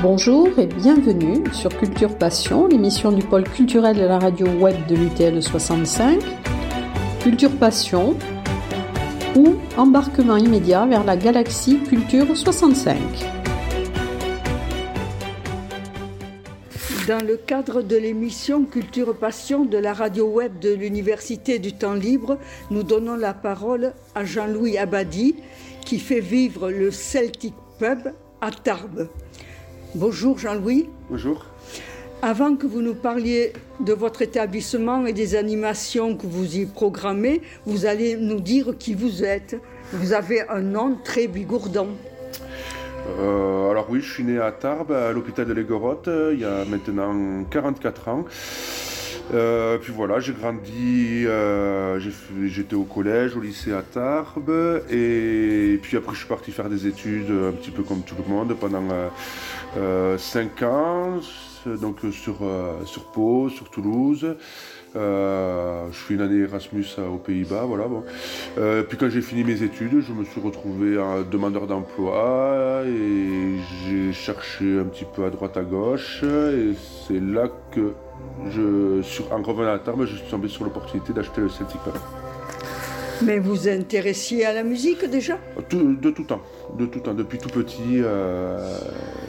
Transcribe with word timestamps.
Bonjour 0.00 0.56
et 0.60 0.66
bienvenue 0.66 1.42
sur 1.52 1.76
Culture 1.76 2.16
Passion, 2.16 2.68
l'émission 2.68 3.10
du 3.10 3.24
pôle 3.24 3.42
culturel 3.42 3.96
de 3.96 4.04
la 4.04 4.20
radio 4.20 4.46
web 4.46 4.76
de 4.86 4.94
l'UTL 4.94 5.42
65. 5.42 6.20
Culture 7.20 7.50
Passion 7.58 8.16
ou 9.34 9.56
embarquement 9.76 10.36
immédiat 10.36 10.86
vers 10.86 11.02
la 11.02 11.16
galaxie 11.16 11.80
Culture 11.80 12.36
65. 12.36 12.96
Dans 17.08 17.26
le 17.26 17.36
cadre 17.36 17.82
de 17.82 17.96
l'émission 17.96 18.66
Culture 18.66 19.18
Passion 19.18 19.64
de 19.64 19.78
la 19.78 19.94
radio 19.94 20.28
web 20.28 20.60
de 20.60 20.72
l'Université 20.72 21.58
du 21.58 21.72
Temps 21.72 21.94
Libre, 21.94 22.38
nous 22.70 22.84
donnons 22.84 23.16
la 23.16 23.34
parole 23.34 23.94
à 24.14 24.24
Jean-Louis 24.24 24.78
Abadi 24.78 25.34
qui 25.84 25.98
fait 25.98 26.20
vivre 26.20 26.70
le 26.70 26.92
Celtic 26.92 27.54
Pub 27.80 28.12
à 28.40 28.52
Tarbes. 28.52 29.08
Bonjour 29.94 30.38
Jean-Louis. 30.38 30.90
Bonjour. 31.08 31.46
Avant 32.20 32.56
que 32.56 32.66
vous 32.66 32.82
nous 32.82 32.94
parliez 32.94 33.54
de 33.80 33.94
votre 33.94 34.20
établissement 34.20 35.06
et 35.06 35.14
des 35.14 35.34
animations 35.34 36.14
que 36.14 36.26
vous 36.26 36.58
y 36.58 36.66
programmez, 36.66 37.40
vous 37.64 37.86
allez 37.86 38.16
nous 38.16 38.40
dire 38.40 38.74
qui 38.78 38.92
vous 38.92 39.24
êtes. 39.24 39.56
Vous 39.94 40.12
avez 40.12 40.46
un 40.50 40.60
nom 40.60 40.98
très 41.02 41.26
bigourdant. 41.26 41.88
Euh, 43.18 43.70
alors 43.70 43.86
oui, 43.88 44.02
je 44.02 44.12
suis 44.12 44.24
né 44.24 44.38
à 44.38 44.52
Tarbes, 44.52 44.92
à 44.92 45.10
l'hôpital 45.12 45.46
de 45.46 45.54
Légorotte, 45.54 46.10
il 46.32 46.40
y 46.40 46.44
a 46.44 46.66
maintenant 46.66 47.44
44 47.50 48.08
ans. 48.08 48.24
Euh, 49.34 49.76
puis 49.78 49.92
voilà, 49.92 50.20
j'ai 50.20 50.32
grandi, 50.32 51.24
euh, 51.26 52.00
j'étais 52.46 52.74
au 52.74 52.84
collège, 52.84 53.36
au 53.36 53.40
lycée 53.40 53.72
à 53.72 53.82
Tarbes, 53.82 54.82
et 54.90 55.78
puis 55.82 55.96
après 55.96 56.14
je 56.14 56.18
suis 56.18 56.28
parti 56.28 56.50
faire 56.50 56.70
des 56.70 56.86
études 56.86 57.30
un 57.30 57.52
petit 57.52 57.70
peu 57.70 57.82
comme 57.82 58.02
tout 58.02 58.14
le 58.16 58.32
monde 58.32 58.56
pendant 58.58 58.88
5 60.16 60.62
ans, 60.62 61.20
donc 61.66 61.98
sur, 62.10 62.38
sur 62.86 63.04
Pau, 63.12 63.50
sur 63.50 63.68
Toulouse. 63.68 64.34
je 64.94 65.90
fais 65.92 66.14
une 66.14 66.22
année 66.22 66.44
Erasmus 66.44 66.86
aux 66.98 67.18
Pays-Bas, 67.18 67.64
voilà. 67.66 67.84
Bon. 67.86 68.04
puis 68.88 68.96
quand 68.96 69.10
j'ai 69.10 69.20
fini 69.20 69.44
mes 69.44 69.62
études, 69.62 70.00
je 70.00 70.12
me 70.14 70.24
suis 70.24 70.40
retrouvé 70.40 70.98
un 70.98 71.20
demandeur 71.20 71.66
d'emploi 71.66 72.82
et 72.86 73.58
j'ai 73.84 74.14
cherché 74.14 74.78
un 74.78 74.84
petit 74.84 75.04
peu 75.14 75.26
à 75.26 75.30
droite 75.30 75.58
à 75.58 75.62
gauche 75.62 76.22
et 76.22 76.72
c'est 77.06 77.20
là 77.20 77.48
que 77.72 77.92
je, 78.50 79.02
sur, 79.02 79.32
en 79.32 79.42
revenant 79.42 79.72
à 79.72 79.78
Tarbes, 79.78 80.04
je 80.04 80.16
suis 80.16 80.30
tombé 80.30 80.48
sur 80.48 80.64
l'opportunité 80.64 81.12
d'acheter 81.12 81.40
le 81.40 81.48
Celtic 81.48 81.80
Pub. 81.82 81.94
Mais 83.24 83.38
vous 83.38 83.54
vous 83.54 83.68
intéressiez 83.68 84.44
à 84.44 84.52
la 84.52 84.62
musique 84.62 85.04
déjà? 85.04 85.38
De 85.70 86.10
tout 86.10 86.22
temps, 86.22 86.40
de 86.78 86.86
tout 86.86 87.00
temps, 87.00 87.14
depuis 87.14 87.38
tout 87.38 87.48
petit. 87.48 88.00
Euh, 88.00 88.78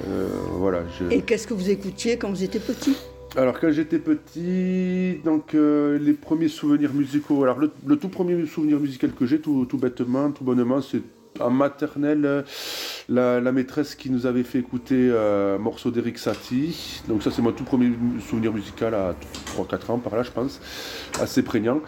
euh, 0.07 0.27
voilà. 0.57 0.81
Et 1.09 1.21
qu'est-ce 1.21 1.47
que 1.47 1.55
vous 1.55 1.69
écoutiez 1.71 2.17
quand 2.17 2.29
vous 2.29 2.43
étiez 2.43 2.59
petit? 2.59 2.95
Alors 3.35 3.59
quand 3.59 3.71
j'étais 3.71 3.99
petit, 3.99 5.19
donc 5.23 5.53
euh, 5.53 5.99
les 5.99 6.13
premiers 6.13 6.47
souvenirs 6.49 6.93
musicaux. 6.93 7.43
Alors 7.43 7.57
le, 7.59 7.95
tout 7.95 8.09
premier 8.09 8.45
souvenir 8.45 8.79
musical 8.79 9.11
que 9.11 9.25
j'ai, 9.25 9.39
tout, 9.39 9.65
tout 9.65 9.77
bêtement, 9.77 10.31
tout 10.31 10.43
bonnement, 10.43 10.81
c'est 10.81 11.01
en 11.39 11.49
maternelle 11.49 12.43
la, 13.07 13.51
maîtresse 13.51 13.95
qui 13.95 14.09
nous 14.09 14.25
avait 14.25 14.43
fait 14.43 14.59
écouter 14.59 15.11
un 15.11 15.57
morceau 15.57 15.91
d'Eric 15.91 16.17
Satie. 16.17 17.01
Donc 17.07 17.23
ça 17.23 17.31
c'est 17.31 17.41
mon 17.41 17.51
tout 17.51 17.63
premier 17.63 17.91
souvenir 18.27 18.53
musical 18.53 18.93
à 18.93 19.15
3-4 19.57 19.91
ans 19.91 19.97
par 19.97 20.15
là 20.15 20.23
je 20.23 20.31
pense, 20.31 20.61
assez 21.19 21.43
prégnant. 21.43 21.81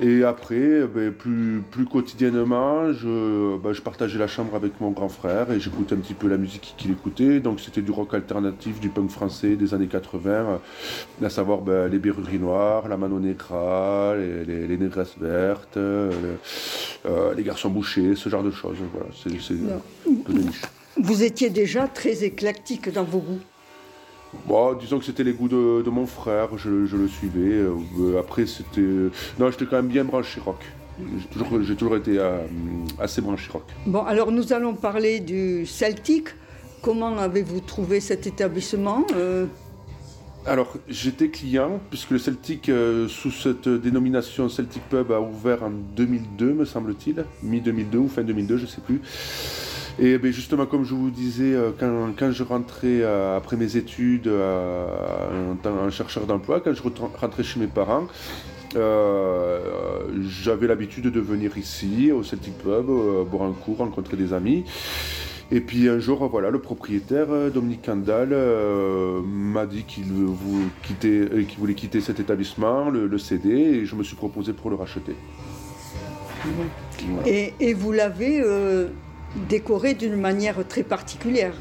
Et 0.00 0.24
après, 0.24 0.86
ben, 0.86 1.12
plus, 1.12 1.62
plus 1.70 1.86
quotidiennement, 1.86 2.92
je, 2.92 3.56
ben, 3.58 3.72
je 3.72 3.80
partageais 3.82 4.18
la 4.18 4.26
chambre 4.26 4.54
avec 4.54 4.80
mon 4.80 4.90
grand 4.90 5.08
frère 5.08 5.50
et 5.50 5.60
j'écoutais 5.60 5.94
un 5.94 5.98
petit 5.98 6.14
peu 6.14 6.28
la 6.28 6.36
musique 6.36 6.74
qu'il 6.76 6.90
écoutait. 6.90 7.40
Donc 7.40 7.60
c'était 7.60 7.82
du 7.82 7.90
rock 7.90 8.14
alternatif, 8.14 8.80
du 8.80 8.88
punk 8.88 9.10
français 9.10 9.56
des 9.56 9.74
années 9.74 9.86
80, 9.86 10.60
à 11.22 11.30
savoir 11.30 11.60
ben, 11.60 11.88
les 11.88 11.98
Berruries 11.98 12.38
Noires, 12.38 12.88
la 12.88 12.96
Manon 12.96 13.20
Negra, 13.20 14.14
les, 14.16 14.66
les, 14.66 14.76
Négresses 14.76 15.16
Vertes, 15.20 15.76
euh, 15.76 16.10
les 17.36 17.42
Garçons 17.42 17.70
Bouchés, 17.70 18.14
ce 18.16 18.28
genre 18.28 18.42
de 18.42 18.50
choses. 18.50 18.76
Voilà, 18.94 19.10
c'est 19.12 19.54
de 19.54 20.38
niche. 20.38 20.62
Vous 20.96 21.22
étiez 21.24 21.50
déjà 21.50 21.88
très 21.88 22.24
éclectique 22.24 22.92
dans 22.92 23.04
vos 23.04 23.18
goûts 23.18 23.40
Bon, 24.46 24.74
disons 24.74 24.98
que 24.98 25.04
c'était 25.04 25.24
les 25.24 25.32
goûts 25.32 25.48
de, 25.48 25.90
mon 25.90 26.06
frère, 26.06 26.56
je, 26.56 26.68
le 26.68 27.08
suivais. 27.08 27.54
Euh, 27.54 28.18
après, 28.18 28.46
c'était. 28.46 28.80
Non, 29.38 29.50
j'étais 29.50 29.66
quand 29.66 29.76
même 29.76 29.88
bien 29.88 30.04
branché 30.04 30.40
rock. 30.40 30.64
J'ai 31.62 31.74
toujours, 31.74 31.96
été 31.96 32.18
euh, 32.18 32.38
assez 33.00 33.20
branché 33.20 33.50
rock. 33.50 33.64
Bon, 33.86 34.04
alors 34.04 34.30
nous 34.30 34.52
allons 34.52 34.74
parler 34.74 35.20
du 35.20 35.66
Celtic. 35.66 36.28
Comment 36.82 37.16
avez-vous 37.18 37.60
trouvé 37.60 38.00
cet 38.00 38.26
établissement 38.26 39.06
euh? 39.16 39.46
Alors, 40.46 40.74
j'étais 40.88 41.28
client, 41.28 41.80
puisque 41.88 42.10
le 42.10 42.18
Celtic, 42.18 42.70
sous 43.08 43.30
cette 43.30 43.68
dénomination 43.68 44.48
Celtic 44.48 44.82
Pub, 44.90 45.10
a 45.10 45.20
ouvert 45.20 45.62
en 45.62 45.70
2002, 45.70 46.52
me 46.52 46.64
semble-t-il, 46.64 47.24
mi-2002 47.42 47.96
ou 47.96 48.08
fin 48.08 48.22
2002, 48.22 48.58
je 48.58 48.62
ne 48.62 48.66
sais 48.66 48.82
plus. 48.82 49.00
Et 49.98 50.18
ben, 50.18 50.32
justement, 50.32 50.66
comme 50.66 50.84
je 50.84 50.94
vous 50.94 51.10
disais, 51.10 51.54
euh, 51.54 51.70
quand, 51.78 52.32
je 52.32 52.42
rentrais 52.42 53.02
euh, 53.02 53.36
après 53.36 53.56
mes 53.56 53.76
études 53.76 54.26
euh, 54.26 54.86
en, 55.64 55.90
chercheur 55.90 56.26
d'emploi, 56.26 56.60
quand 56.60 56.72
je 56.72 56.82
rentrais 56.82 57.44
chez 57.44 57.60
mes 57.60 57.68
parents, 57.68 58.06
j'avais 60.28 60.66
l'habitude 60.66 61.04
de 61.04 61.20
venir 61.20 61.56
ici 61.56 62.10
au 62.10 62.24
Celtic 62.24 62.58
Pub, 62.58 62.86
boire 63.30 63.44
un 63.44 63.52
coup, 63.52 63.74
rencontrer 63.74 64.16
des 64.16 64.32
amis. 64.32 64.64
Et 65.50 65.60
puis 65.60 65.88
un 65.88 65.98
jour, 65.98 66.26
voilà, 66.28 66.50
le 66.50 66.58
propriétaire, 66.58 67.26
Dominique 67.52 67.82
Kandal, 67.82 68.34
m'a 69.24 69.66
dit 69.66 69.84
qu'il 69.84 70.06
voulait 70.06 71.74
quitter 71.74 72.00
cet 72.00 72.18
établissement, 72.18 72.90
le, 72.90 73.18
céder, 73.18 73.50
et 73.50 73.86
je 73.86 73.94
me 73.94 74.02
suis 74.02 74.16
proposé 74.16 74.52
pour 74.52 74.70
le 74.70 74.76
racheter. 74.76 75.14
Et, 77.26 77.74
vous 77.74 77.92
l'avez 77.92 78.42
décoré 79.48 79.94
d'une 79.94 80.16
manière 80.16 80.66
très 80.66 80.82
particulière. 80.82 81.54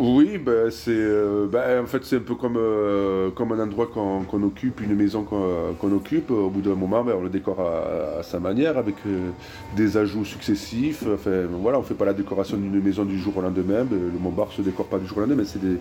Oui, 0.00 0.38
ben 0.38 0.70
c'est, 0.70 0.92
euh, 0.92 1.48
ben, 1.50 1.82
en 1.82 1.86
fait 1.86 2.04
c'est 2.04 2.16
un 2.16 2.20
peu 2.20 2.36
comme, 2.36 2.56
euh, 2.56 3.30
comme 3.30 3.50
un 3.50 3.58
endroit 3.58 3.88
qu'on, 3.88 4.42
occupe, 4.44 4.80
une 4.80 4.94
maison 4.94 5.24
qu'on, 5.24 5.92
occupe. 5.92 6.30
Au 6.30 6.50
bout 6.50 6.60
d'un 6.60 6.76
moment, 6.76 7.02
ben, 7.02 7.14
on 7.18 7.22
le 7.22 7.28
décore 7.28 7.60
à, 7.60 8.22
sa 8.22 8.38
manière, 8.38 8.78
avec 8.78 8.94
euh, 9.08 9.30
des 9.74 9.96
ajouts 9.96 10.24
successifs. 10.24 11.02
Enfin, 11.12 11.46
voilà, 11.50 11.80
on 11.80 11.82
fait 11.82 11.94
pas 11.94 12.04
la 12.04 12.12
décoration 12.12 12.56
d'une 12.56 12.80
maison 12.80 13.04
du 13.04 13.18
jour 13.18 13.36
au 13.38 13.40
lendemain. 13.40 13.82
Ben, 13.84 13.98
le 13.98 14.18
Montbar 14.20 14.52
se 14.52 14.62
décore 14.62 14.86
pas 14.86 14.98
du 14.98 15.06
jour 15.08 15.18
au 15.18 15.22
lendemain, 15.22 15.42
c'est 15.44 15.60
des, 15.60 15.78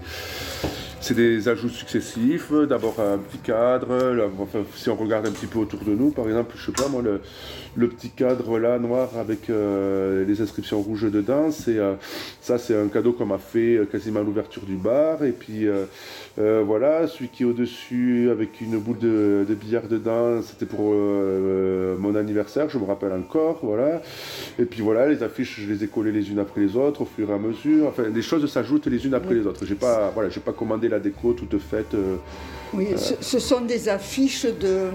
c'est 1.01 1.13
des 1.13 1.47
ajouts 1.47 1.69
successifs. 1.69 2.51
D'abord 2.67 2.99
un 2.99 3.17
petit 3.17 3.39
cadre. 3.39 4.29
si 4.75 4.89
on 4.89 4.95
regarde 4.95 5.27
un 5.27 5.31
petit 5.31 5.47
peu 5.47 5.59
autour 5.59 5.79
de 5.81 5.91
nous, 5.91 6.11
par 6.11 6.25
exemple, 6.27 6.55
je 6.57 6.65
sais 6.65 6.71
pas 6.71 6.87
moi, 6.87 7.01
le, 7.01 7.21
le 7.77 7.87
petit 7.87 8.09
cadre 8.09 8.57
là 8.57 8.79
noir 8.79 9.09
avec 9.19 9.49
euh, 9.49 10.25
les 10.25 10.41
inscriptions 10.41 10.81
rouges 10.81 11.11
dedans, 11.11 11.51
c'est 11.51 11.77
euh, 11.77 11.93
ça, 12.41 12.57
c'est 12.57 12.75
un 12.75 12.87
cadeau 12.87 13.13
qu'on 13.13 13.27
m'a 13.27 13.37
fait 13.37 13.77
euh, 13.77 13.85
quasiment 13.85 14.19
à 14.19 14.23
l'ouverture 14.23 14.63
du 14.63 14.75
bar. 14.75 15.23
Et 15.23 15.31
puis 15.31 15.67
voilà, 16.37 17.07
celui 17.07 17.29
qui 17.29 17.43
est 17.43 17.45
au-dessus 17.45 18.29
avec 18.31 18.61
une 18.61 18.77
boule 18.77 18.99
de, 18.99 19.55
billard 19.59 19.87
dedans, 19.87 20.41
c'était 20.41 20.65
pour 20.65 20.93
mon 20.93 22.15
anniversaire, 22.15 22.69
je 22.69 22.77
me 22.77 22.85
rappelle 22.85 23.11
encore. 23.11 23.59
Voilà. 23.63 24.01
Et 24.59 24.65
puis 24.65 24.81
voilà, 24.81 25.07
les 25.07 25.23
affiches, 25.23 25.61
je 25.61 25.71
les 25.71 25.83
ai 25.83 25.87
collées 25.87 26.11
les 26.11 26.29
unes 26.31 26.39
après 26.39 26.61
les 26.61 26.75
autres 26.75 27.01
au 27.01 27.05
fur 27.05 27.29
et 27.29 27.33
à 27.33 27.37
mesure. 27.37 27.87
Enfin, 27.87 28.03
les 28.13 28.21
choses 28.21 28.49
s'ajoutent 28.51 28.87
les 28.87 29.05
unes 29.05 29.13
après 29.13 29.35
les 29.35 29.45
autres. 29.45 29.65
J'ai 29.65 29.75
pas, 29.75 30.11
voilà, 30.13 30.29
j'ai 30.29 30.39
pas 30.39 30.53
commandé 30.53 30.86
la 30.89 30.99
déco 30.99 31.33
toute 31.33 31.57
faite. 31.59 31.93
Euh, 31.93 32.17
oui, 32.73 32.87
euh, 32.91 32.97
ce, 32.97 33.39
sont 33.39 33.61
des 33.61 33.87
affiches 33.87 34.45
de, 34.45 34.89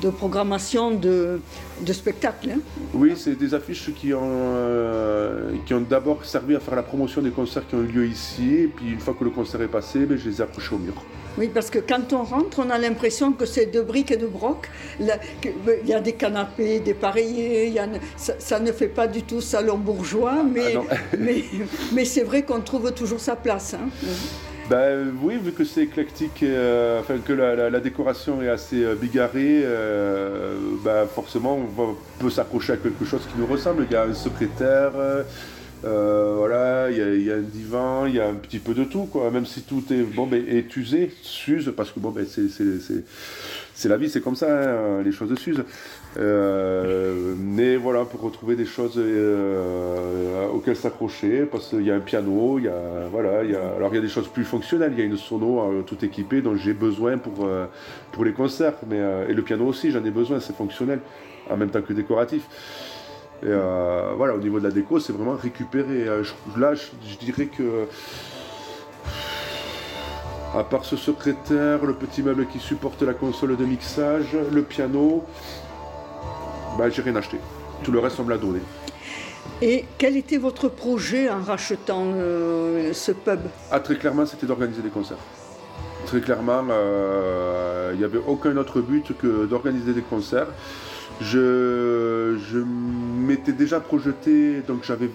de, 0.00 0.10
programmation 0.10 0.92
de, 0.92 1.40
de 1.80 1.92
spectacles. 1.92 2.50
Hein. 2.50 2.60
oui, 2.94 3.14
c'est 3.16 3.36
des 3.36 3.52
affiches 3.52 3.92
qui 3.94 4.14
ont, 4.14 4.20
euh, 4.22 5.52
qui 5.66 5.74
ont 5.74 5.80
d'abord 5.80 6.24
servi 6.24 6.54
à 6.54 6.60
faire 6.60 6.76
la 6.76 6.84
promotion 6.84 7.20
des 7.20 7.30
concerts 7.30 7.66
qui 7.66 7.74
ont 7.74 7.82
eu 7.82 7.86
lieu 7.86 8.06
ici, 8.06 8.54
et 8.54 8.66
puis 8.68 8.92
une 8.92 9.00
fois 9.00 9.14
que 9.18 9.24
le 9.24 9.30
concert 9.30 9.60
est 9.62 9.68
passé, 9.68 10.06
ben, 10.06 10.16
je 10.16 10.28
les 10.28 10.40
ai 10.40 10.42
accrochés 10.42 10.74
au 10.74 10.78
mur. 10.78 10.94
Oui, 11.36 11.50
parce 11.52 11.70
que 11.70 11.78
quand 11.78 12.12
on 12.12 12.22
rentre, 12.22 12.60
on 12.64 12.70
a 12.70 12.78
l'impression 12.78 13.32
que 13.32 13.46
c'est 13.46 13.66
de 13.66 13.80
briques 13.80 14.10
et 14.10 14.16
de 14.16 14.26
broc. 14.26 14.68
Ben, 15.00 15.18
il 15.82 15.88
y 15.88 15.94
a 15.94 16.00
des 16.00 16.14
canapés, 16.14 16.80
des 16.80 16.94
pareillés, 16.94 17.74
ça, 18.16 18.60
ne 18.60 18.72
fait 18.72 18.88
pas 18.88 19.06
du 19.06 19.22
tout 19.22 19.40
salon 19.40 19.78
bourgeois, 19.78 20.42
mais, 20.44 20.74
ah, 20.76 20.94
mais, 21.18 21.44
mais 21.92 22.04
c'est 22.04 22.24
vrai 22.24 22.42
qu'on 22.42 22.60
trouve 22.60 22.92
toujours 22.92 23.20
sa 23.20 23.36
place. 23.36 23.74
Hein. 23.74 23.88
Bah 24.68 24.88
oui, 25.22 25.38
vu 25.42 25.52
que 25.52 25.64
c'est 25.64 25.84
éclectique, 25.84 26.42
euh, 26.42 27.00
enfin 27.00 27.16
que 27.24 27.32
la, 27.32 27.80
décoration 27.80 28.42
est 28.42 28.50
assez 28.50 28.84
euh, 28.84 28.94
bigarrée, 28.94 29.62
euh, 29.64 30.58
bah 30.84 31.06
forcément 31.06 31.58
on, 31.78 31.96
peut 32.18 32.28
s'accrocher 32.28 32.74
à 32.74 32.76
quelque 32.76 33.06
chose 33.06 33.22
qui 33.32 33.38
nous 33.38 33.46
ressemble. 33.46 33.86
Il 33.88 33.92
y 33.92 33.96
a 33.96 34.02
un 34.02 34.12
secrétaire, 34.12 34.92
Euh, 35.84 36.34
voilà, 36.36 36.90
il 36.90 37.22
y, 37.22 37.30
a 37.30 37.36
un 37.36 37.40
divan, 37.40 38.06
il 38.06 38.16
y 38.16 38.20
a 38.20 38.26
un 38.26 38.34
petit 38.34 38.58
peu 38.58 38.74
de 38.74 38.82
tout, 38.82 39.04
quoi. 39.04 39.30
Même 39.30 39.46
si 39.46 39.62
tout 39.62 39.84
est 39.92 40.02
bon, 40.02 40.26
ben, 40.26 40.44
est 40.48 40.76
usé, 40.76 41.12
s'use, 41.22 41.72
parce 41.76 41.92
que 41.92 42.00
bon, 42.00 42.10
ben, 42.10 42.26
c'est 42.26 43.88
la 43.88 43.96
vie, 43.96 44.10
c'est 44.10 44.20
comme 44.20 44.34
ça, 44.34 44.48
hein, 44.48 45.02
les 45.04 45.12
choses 45.12 45.38
s'usent. 45.38 45.64
Euh, 46.18 47.34
mais 47.38 47.76
voilà, 47.76 48.04
pour 48.04 48.20
retrouver 48.22 48.56
des 48.56 48.66
choses 48.66 48.94
euh, 48.96 50.48
auxquelles 50.48 50.76
s'accrocher, 50.76 51.44
parce 51.44 51.68
qu'il 51.68 51.82
y 51.82 51.90
a 51.90 51.94
un 51.94 52.00
piano, 52.00 52.58
il 52.58 52.64
y 52.64 52.68
a, 52.68 53.08
voilà, 53.10 53.44
il 53.44 53.52
y 53.52 53.54
a, 53.54 53.74
alors 53.76 53.92
il 53.92 53.96
y 53.96 53.98
a 53.98 54.02
des 54.02 54.08
choses 54.08 54.26
plus 54.26 54.44
fonctionnelles, 54.44 54.92
il 54.94 54.98
y 54.98 55.02
a 55.02 55.04
une 55.04 55.16
sono 55.16 55.82
tout 55.82 56.04
équipée 56.04 56.40
dont 56.40 56.56
j'ai 56.56 56.74
besoin 56.74 57.18
pour, 57.18 57.48
pour 58.10 58.24
les 58.24 58.32
concerts, 58.32 58.74
mais, 58.88 59.00
et 59.28 59.32
le 59.32 59.42
piano 59.42 59.64
aussi, 59.64 59.92
j'en 59.92 60.04
ai 60.04 60.10
besoin, 60.10 60.40
c'est 60.40 60.56
fonctionnel, 60.56 61.00
en 61.48 61.56
même 61.56 61.70
temps 61.70 61.82
que 61.82 61.92
décoratif. 61.92 62.48
Et 63.42 63.46
euh, 63.46 64.14
voilà, 64.16 64.34
au 64.34 64.38
niveau 64.38 64.58
de 64.58 64.64
la 64.64 64.72
déco, 64.72 64.98
c'est 64.98 65.12
vraiment 65.12 65.36
récupérer. 65.36 66.08
Euh, 66.08 66.24
là, 66.56 66.74
je, 66.74 67.16
dirais 67.18 67.46
que. 67.46 67.86
À 70.56 70.64
part 70.64 70.84
ce 70.84 70.96
secrétaire, 70.96 71.84
le 71.84 71.92
petit 71.92 72.22
meuble 72.22 72.46
qui 72.46 72.58
supporte 72.58 73.02
la 73.02 73.12
console 73.12 73.56
de 73.56 73.64
mixage, 73.66 74.36
le 74.50 74.62
piano, 74.62 75.24
bah, 76.78 76.88
j'ai 76.88 77.02
rien 77.02 77.16
acheté. 77.16 77.38
Tout 77.82 77.92
le 77.92 77.98
reste, 77.98 78.18
on 78.20 78.24
me 78.24 78.30
l'a 78.30 78.38
donné. 78.38 78.60
Et 79.60 79.84
quel 79.98 80.16
était 80.16 80.36
votre 80.36 80.68
projet 80.68 81.28
en 81.28 81.42
rachetant 81.42 82.04
euh, 82.14 82.92
ce 82.92 83.10
pub? 83.12 83.40
Ah, 83.70 83.80
Très 83.80 83.96
clairement, 83.96 84.24
c'était 84.24 84.46
d'organiser 84.46 84.82
des 84.82 84.88
concerts. 84.88 85.18
Très 86.06 86.20
clairement, 86.20 86.62
il 87.92 87.98
n'y 87.98 88.04
avait 88.04 88.20
aucun 88.26 88.56
autre 88.56 88.80
but 88.80 89.12
que 89.18 89.46
d'organiser 89.46 89.92
des 89.92 90.02
concerts. 90.02 90.46
Je, 91.20 92.62
m'étais 92.64 93.52
déjà 93.52 93.80
projeté, 93.80 94.60
donc 94.60 94.84
j'avais 94.84 95.10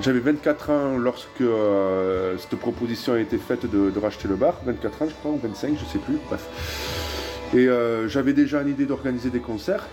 j'avais 0.00 0.20
24 0.20 0.70
ans 0.70 0.96
lorsque 0.96 1.42
euh, 1.42 2.36
cette 2.38 2.58
proposition 2.58 3.12
a 3.12 3.18
été 3.18 3.36
faite 3.36 3.70
de, 3.70 3.92
racheter 4.00 4.28
le 4.28 4.34
bar, 4.34 4.54
24 4.64 5.02
ans 5.02 5.06
je 5.08 5.14
crois, 5.14 5.30
ou 5.30 5.38
25, 5.38 5.76
je 5.78 5.84
sais 5.84 5.98
plus, 5.98 6.18
bref. 6.26 7.19
Et 7.52 7.68
euh, 7.68 8.08
j'avais 8.08 8.32
déjà 8.32 8.62
une 8.62 8.68
idée 8.68 8.86
d'organiser 8.86 9.30
des 9.30 9.40
concerts, 9.40 9.86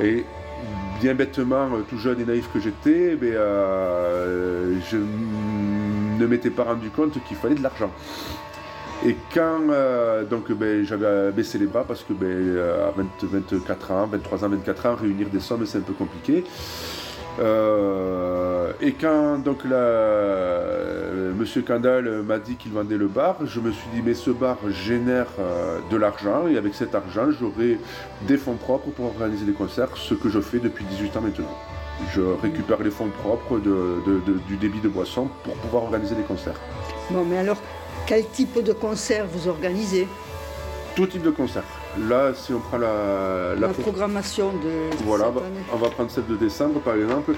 et 0.00 0.24
bien 1.00 1.14
bêtement, 1.14 1.68
tout 1.88 1.98
jeune 1.98 2.20
et 2.20 2.24
naïf 2.24 2.48
que 2.52 2.58
j'étais, 2.58 3.16
eh 3.16 3.18
euh, 3.22 4.74
je 4.90 4.96
ne 4.96 6.26
m'étais 6.26 6.50
pas 6.50 6.64
rendu 6.64 6.90
compte 6.90 7.12
qu'il 7.24 7.36
fallait 7.36 7.54
de 7.54 7.62
l'argent. 7.62 7.90
Et 9.06 9.16
quand 9.32 9.60
euh, 9.70 10.24
donc 10.24 10.50
ben, 10.52 10.84
j'avais 10.84 11.30
baissé 11.30 11.58
les 11.58 11.66
bras 11.66 11.84
parce 11.84 12.02
que 12.02 12.14
ben, 12.14 12.58
à 12.58 12.90
24 13.22 13.90
ans, 13.92 14.06
23 14.06 14.44
ans, 14.44 14.48
24 14.48 14.86
ans, 14.86 14.94
réunir 14.94 15.28
des 15.28 15.40
sommes 15.40 15.66
c'est 15.66 15.78
un 15.78 15.82
peu 15.82 15.92
compliqué. 15.92 16.44
Euh, 17.40 18.72
et 18.80 18.92
quand 18.92 19.38
donc 19.38 19.64
là, 19.64 21.32
Monsieur 21.36 21.62
Kandal 21.62 22.22
m'a 22.22 22.38
dit 22.38 22.54
qu'il 22.56 22.72
vendait 22.72 22.96
le 22.96 23.08
bar, 23.08 23.38
je 23.44 23.60
me 23.60 23.72
suis 23.72 23.88
dit 23.94 24.02
mais 24.04 24.14
ce 24.14 24.30
bar 24.30 24.58
génère 24.70 25.26
euh, 25.40 25.78
de 25.90 25.96
l'argent 25.96 26.46
et 26.46 26.56
avec 26.56 26.74
cet 26.74 26.94
argent 26.94 27.30
j'aurai 27.38 27.78
des 28.22 28.36
fonds 28.36 28.54
propres 28.54 28.90
pour 28.90 29.06
organiser 29.06 29.44
des 29.44 29.52
concerts, 29.52 29.96
ce 29.96 30.14
que 30.14 30.28
je 30.28 30.40
fais 30.40 30.58
depuis 30.58 30.84
18 30.84 31.16
ans 31.16 31.20
maintenant. 31.22 31.58
Je 32.12 32.20
récupère 32.20 32.82
les 32.82 32.90
fonds 32.90 33.10
propres 33.22 33.58
du 33.58 34.56
débit 34.56 34.80
de 34.80 34.88
boisson 34.88 35.28
pour 35.44 35.54
pouvoir 35.54 35.84
organiser 35.84 36.14
des 36.14 36.22
concerts. 36.22 36.60
Bon 37.10 37.24
mais 37.24 37.38
alors 37.38 37.58
quel 38.06 38.28
type 38.28 38.62
de 38.62 38.72
concert 38.72 39.26
vous 39.26 39.48
organisez? 39.48 40.06
Tout 40.94 41.06
type 41.06 41.22
de 41.22 41.30
concert. 41.30 41.64
Là, 41.98 42.34
si 42.34 42.52
on 42.52 42.58
prend 42.58 42.78
la, 42.78 43.54
la, 43.56 43.68
programmation 43.68 44.52
de. 44.52 44.90
Voilà, 45.04 45.30
on 45.72 45.76
va 45.76 45.88
prendre 45.90 46.10
celle 46.10 46.26
de 46.26 46.34
décembre 46.34 46.80
par 46.80 46.96
exemple. 46.96 47.34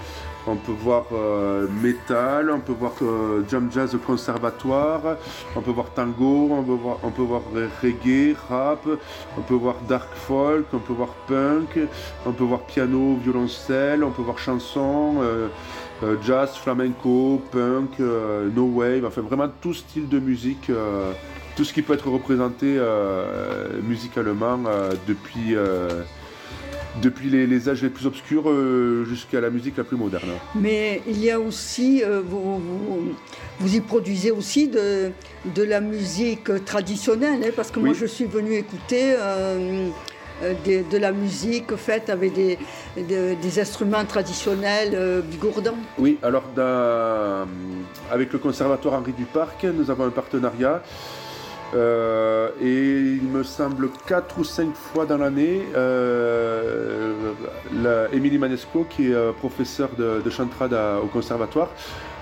On 0.47 0.56
peut 0.56 0.73
voir 0.73 1.06
euh, 1.12 1.67
métal, 1.82 2.50
on 2.50 2.61
peut 2.61 2.73
voir 2.73 2.93
euh, 3.03 3.43
jam 3.50 3.69
jazz 3.70 3.97
conservatoire, 4.06 5.17
on 5.55 5.61
peut 5.61 5.73
voir 5.73 5.91
tango, 5.91 6.49
on 6.53 6.62
peut 6.62 6.73
voir, 6.73 6.99
on 7.03 7.11
peut 7.11 7.23
voir 7.23 7.43
reggae, 7.82 8.35
rap, 8.49 8.87
on 9.37 9.41
peut 9.43 9.55
voir 9.55 9.75
dark 9.88 10.08
folk, 10.14 10.67
on 10.73 10.79
peut 10.79 10.94
voir 10.94 11.11
punk, 11.26 11.79
on 12.25 12.32
peut 12.32 12.44
voir 12.44 12.61
piano, 12.61 13.19
violoncelle, 13.23 14.05
on 14.05 14.11
peut 14.11 14.23
voir 14.23 14.38
chanson. 14.38 15.17
Euh, 15.20 15.49
euh, 16.03 16.17
jazz, 16.23 16.55
flamenco, 16.56 17.43
punk, 17.50 17.99
no 17.99 18.64
wave, 18.64 19.05
enfin 19.05 19.23
vraiment 19.23 19.49
tout 19.61 19.75
style 19.75 20.08
de 20.08 20.19
musique, 20.19 20.70
tout 21.56 21.64
ce 21.64 21.73
qui 21.73 21.82
peut 21.82 21.94
être 21.94 22.08
représenté 22.08 22.79
musicalement 23.82 24.58
depuis, 25.08 25.56
depuis 27.03 27.31
les, 27.31 27.69
âges 27.69 27.82
les 27.82 27.88
plus 27.88 28.06
obscurs 28.06 28.44
jusqu'à 29.06 29.41
la 29.41 29.50
musique 29.50 29.79
la 29.79 29.85
plus 29.85 29.97
moderne. 29.97 30.29
Mais 30.55 31.03
il 31.08 31.23
y 31.25 31.31
a 31.31 31.41
aussi, 31.41 32.03
vous, 32.26 32.61
vous, 33.58 33.75
y 33.75 33.81
produisez 33.81 34.31
aussi 34.31 34.69
de, 34.69 35.11
de 35.55 35.62
la 35.62 35.81
musique 35.81 36.64
traditionnelle, 36.64 37.43
hein, 37.43 37.53
parce 37.56 37.70
que 37.70 37.81
moi 37.81 37.94
je 37.94 38.06
suis 38.06 38.26
venu 38.26 38.55
écouter 38.55 39.14
euh, 40.43 40.53
de, 40.91 40.99
la 40.99 41.12
musique 41.12 41.75
faite 41.76 42.11
avec 42.11 42.35
des, 42.35 42.58
des 42.97 43.58
instruments 43.58 44.05
traditionnels 44.05 44.93
euh, 44.94 45.23
bigourdants. 45.23 45.79
Oui, 45.99 46.19
alors 46.23 46.44
avec 48.11 48.32
le 48.32 48.38
Conservatoire 48.38 48.94
Henri 48.94 49.12
Duparc, 49.12 49.64
nous 49.64 49.91
avons 49.91 50.05
un 50.05 50.11
partenariat. 50.11 50.82
Euh, 51.74 52.50
et 52.60 53.18
il 53.22 53.28
me 53.28 53.42
semble 53.42 53.90
4 54.06 54.38
ou 54.38 54.44
5 54.44 54.74
fois 54.74 55.06
dans 55.06 55.18
l'année, 55.18 55.62
Émilie 58.12 58.38
Manesco, 58.38 58.86
qui 58.88 59.10
est 59.10 59.32
professeure 59.38 59.90
de, 59.96 60.22
de 60.24 60.30
chantrade 60.30 60.76
au 61.02 61.06
conservatoire, 61.06 61.68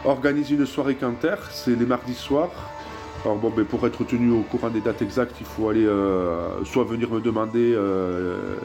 organise 0.04 0.50
une 0.50 0.66
soirée 0.66 0.94
canter, 0.94 1.36
c'est 1.50 1.78
les 1.78 1.86
mardis 1.86 2.14
soirs, 2.14 2.50
alors 3.24 3.38
bon, 3.38 3.48
ben, 3.48 3.64
pour 3.64 3.86
être 3.86 4.04
tenu 4.04 4.32
au 4.32 4.42
courant 4.42 4.68
des 4.68 4.82
dates 4.82 5.00
exactes, 5.00 5.36
il 5.40 5.46
faut 5.46 5.70
aller 5.70 5.86
euh, 5.86 6.62
soit 6.64 6.84
venir 6.84 7.10
me 7.10 7.20
demander, 7.22 7.72
euh, 7.74 8.56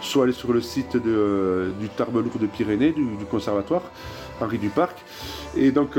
soit 0.00 0.24
aller 0.24 0.32
sur 0.32 0.52
le 0.52 0.60
site 0.60 0.96
du 0.96 1.88
Tarbes 1.96 2.22
de 2.22 2.46
Pyrénées, 2.46 2.92
du, 2.92 3.24
conservatoire, 3.28 3.82
Henri 4.40 4.58
Duparc. 4.58 4.94
Et 5.56 5.72
donc, 5.72 5.98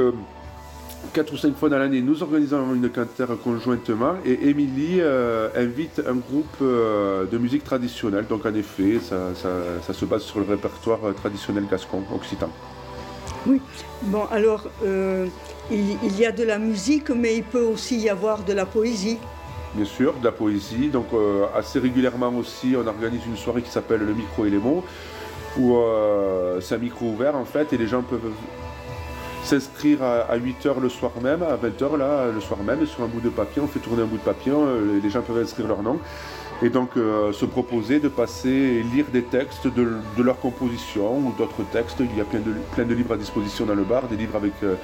euh, 1.03 1.07
quatre 1.13 1.33
ou 1.33 1.38
cinq 1.38 1.55
fois 1.55 1.69
dans 1.69 1.77
l'année, 1.77 2.01
nous 2.01 2.23
organisons 2.23 2.73
une 2.73 2.89
cantère 2.89 3.29
conjointement 3.44 4.15
et 4.25 4.49
Émilie 4.49 5.01
invite 5.55 6.01
un 6.07 6.15
groupe 6.15 6.61
de 6.61 7.38
musique 7.38 7.63
traditionnelle. 7.63 8.25
Donc 8.27 8.45
en 8.45 8.53
effet, 8.53 8.99
ça, 9.01 9.94
se 9.94 10.05
base 10.05 10.23
sur 10.23 10.39
le 10.39 10.45
répertoire 10.45 10.99
traditionnel 11.15 11.65
gascon, 11.69 12.03
occitan. 12.13 12.49
Oui, 13.45 13.61
bon 14.03 14.25
alors 14.31 14.67
il, 15.71 16.19
y 16.19 16.25
a 16.25 16.31
de 16.31 16.44
la 16.44 16.59
musique, 16.59 17.09
mais 17.09 17.38
il 17.38 17.44
peut 17.44 17.63
aussi 17.63 17.97
y 17.99 18.09
avoir 18.09 18.44
de 18.44 18.53
la 18.53 18.65
poésie. 18.65 19.17
Bien 19.75 19.85
sûr, 19.85 20.13
de 20.13 20.25
la 20.25 20.31
poésie. 20.31 20.89
Donc 20.89 21.07
euh, 21.13 21.45
assez 21.56 21.80
régulièrement 21.80 22.30
aussi, 22.30 22.75
on 22.77 22.87
organise 22.87 23.25
une 23.25 23.37
soirée 23.37 23.61
qui 23.61 23.69
s'appelle 23.69 24.01
le 24.01 24.13
micro 24.13 24.45
et 24.45 24.49
les 24.49 24.57
mots, 24.57 24.83
où 25.57 25.75
euh, 25.75 26.61
c'est 26.61 26.75
un 26.75 26.80
micro 26.80 27.07
ouvert 27.07 27.35
en 27.35 27.45
fait, 27.45 27.73
et 27.73 27.77
les 27.77 27.87
gens 27.87 28.01
peuvent 28.01 28.31
s'inscrire 29.47 30.04
à, 30.04 30.37
8h 30.37 30.81
le 30.81 30.89
soir 30.89 31.11
même, 31.23 31.42
à 31.42 31.56
20h 31.56 31.97
là, 31.97 32.25
le 32.33 32.42
soir 32.42 32.59
même, 32.63 32.85
sur 32.85 33.04
un 33.04 33.07
bout 33.07 33.21
de 33.21 33.30
papier, 33.30 33.61
on 33.61 33.68
fait 33.68 33.80
tourner 33.80 34.04
un 34.04 34.06
bout 34.06 34.18
de 34.18 34.21
papier, 34.21 34.51
euh, 34.51 34.99
les 35.01 35.09
gens 35.09 35.21
peuvent 35.21 35.42
inscrire 35.42 35.68
leur 35.68 35.81
nom 35.81 35.99
et 36.61 36.69
donc 36.69 36.97
euh, 36.97 37.31
se 37.31 37.45
proposer 37.45 37.99
de 37.99 38.09
passer 38.09 38.49
et 38.49 38.83
lire 38.83 39.06
des 39.13 39.21
textes 39.21 39.68
de, 39.68 40.01
leur 40.21 40.39
composition 40.39 41.19
ou 41.19 41.33
d'autres 41.37 41.63
textes. 41.71 41.97
Il 41.99 42.18
y 42.18 42.21
a 42.21 42.25
plein 42.25 42.39
de, 42.39 42.89
de 42.89 42.94
livres 42.94 43.13
à 43.13 43.18
disposition 43.18 43.66
dans 43.66 43.75
le 43.75 43.83
bar, 43.83 44.07
des 44.07 44.18
livres 44.18 44.35
avec 44.35 44.54
euh, 44.63 44.75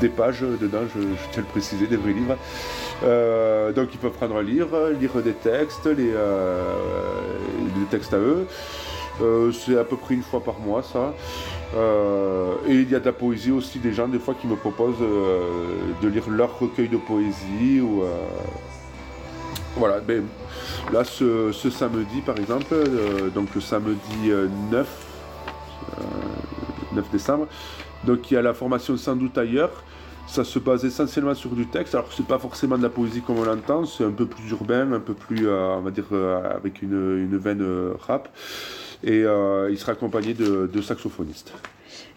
des 0.00 0.10
pages 0.10 0.42
dedans, 0.42 0.82
je, 0.94 1.00
tiens 1.32 1.42
à 1.42 1.46
le 1.46 1.46
préciser, 1.46 1.86
des 1.86 1.96
vrais 1.96 2.12
livres. 2.12 2.36
Donc 3.74 3.88
ils 3.92 3.98
peuvent 3.98 4.12
prendre 4.12 4.36
un 4.36 4.42
livre, 4.42 4.90
lire 5.00 5.14
des 5.24 5.32
textes, 5.32 5.86
les, 5.86 6.12
textes 7.90 8.14
à 8.14 8.18
eux. 8.18 8.46
C'est 9.52 9.78
à 9.78 9.84
peu 9.84 9.96
près 9.96 10.14
une 10.14 10.22
fois 10.22 10.42
par 10.42 10.58
mois 10.58 10.82
ça. 10.82 11.14
et 12.66 12.74
il 12.74 12.90
y 12.90 12.94
a 12.94 13.00
de 13.00 13.04
la 13.04 13.12
poésie 13.12 13.50
aussi, 13.50 13.78
des 13.78 13.92
gens 13.92 14.08
des 14.08 14.18
fois 14.18 14.34
qui 14.34 14.46
me 14.46 14.56
proposent 14.56 14.98
de 14.98 16.08
lire 16.08 16.28
leur 16.28 16.58
recueil 16.58 16.88
de 16.88 16.96
poésie 16.96 17.80
ou 17.80 18.02
voilà, 19.76 19.98
ben, 20.00 20.24
là 20.92 21.02
ce, 21.04 21.52
samedi 21.52 22.20
par 22.20 22.38
exemple, 22.38 22.66
euh, 22.72 23.28
donc 23.30 23.54
le 23.54 23.60
samedi 23.60 24.28
9, 24.28 24.30
euh, 24.30 24.46
9 26.92 27.04
euh, 27.04 27.08
décembre, 27.10 27.48
donc 28.04 28.30
il 28.30 28.34
y 28.34 28.36
a 28.36 28.42
la 28.42 28.54
formation 28.54 28.96
sans 28.96 29.16
doute 29.16 29.36
ailleurs. 29.38 29.82
Ça 30.26 30.42
se 30.42 30.58
base 30.58 30.86
essentiellement 30.86 31.34
sur 31.34 31.50
du 31.50 31.66
texte, 31.66 31.94
alors 31.94 32.08
c'est 32.16 32.26
pas 32.26 32.38
forcément 32.38 32.78
de 32.78 32.82
la 32.82 32.88
poésie 32.88 33.20
comme 33.20 33.38
on 33.38 33.44
l'entend, 33.44 33.84
c'est 33.84 34.04
un 34.04 34.10
peu 34.10 34.24
plus 34.24 34.48
urbain, 34.50 34.90
un 34.92 35.00
peu 35.00 35.12
plus, 35.12 35.46
on 35.50 35.80
va 35.82 35.90
dire, 35.90 36.06
avec 36.54 36.80
une, 36.80 37.36
veine 37.36 37.62
rap. 38.06 38.30
Et 39.02 39.20
il 39.20 39.78
sera 39.78 39.92
accompagné 39.92 40.34
de, 40.34 40.70
de 40.72 40.82
saxophonistes. 40.82 41.52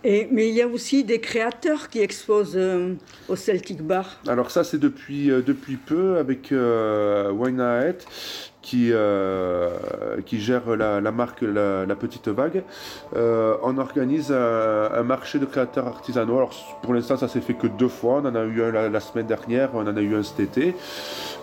Et, 0.04 0.28
mais 0.32 0.48
il 0.48 0.56
y 0.56 0.62
a 0.62 0.68
aussi 0.68 1.04
des 1.04 1.20
créateurs 1.20 1.90
qui 1.90 2.00
exposent 2.00 2.56
euh, 2.56 2.94
au 3.28 3.36
Celtic 3.36 3.82
Bar. 3.82 4.20
Alors 4.28 4.52
ça 4.52 4.64
c'est 4.64 4.78
depuis, 4.78 5.32
euh, 5.32 5.42
depuis 5.42 5.76
peu 5.76 6.18
avec 6.18 6.52
euh, 6.52 7.34
qui, 8.62 8.90
euh, 8.92 9.70
qui 10.26 10.40
gère 10.40 10.76
la, 10.76 11.12
marque 11.12 11.42
la, 11.42 11.96
Petite 11.96 12.28
Vague. 12.28 12.64
on 13.14 13.78
organise 13.78 14.32
un, 14.32 15.04
marché 15.04 15.40
de 15.40 15.46
créateurs 15.46 15.88
artisanaux. 15.88 16.38
Alors 16.38 16.80
pour 16.84 16.94
l'instant 16.94 17.18
ça 17.18 17.28
s'est 17.28 17.42
fait 17.42 17.56
que 17.56 17.68
deux 17.68 17.88
fois. 17.88 18.22
On 18.24 18.26
en 18.28 18.36
a 18.36 18.44
eu 18.44 18.62
un 18.62 18.90
la, 18.90 19.00
semaine 19.00 19.26
dernière, 19.26 19.72
on 19.74 19.88
en 19.88 19.98
a 19.98 20.02
eu 20.02 20.16
un 20.16 20.24
cet 20.24 20.40
été. 20.40 20.76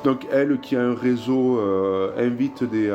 Donc 0.04 0.26
elle 0.30 0.60
qui 0.60 0.76
a 0.76 0.80
un 0.80 0.94
réseau 0.94 1.60
invite 2.16 2.62
des 2.64 2.90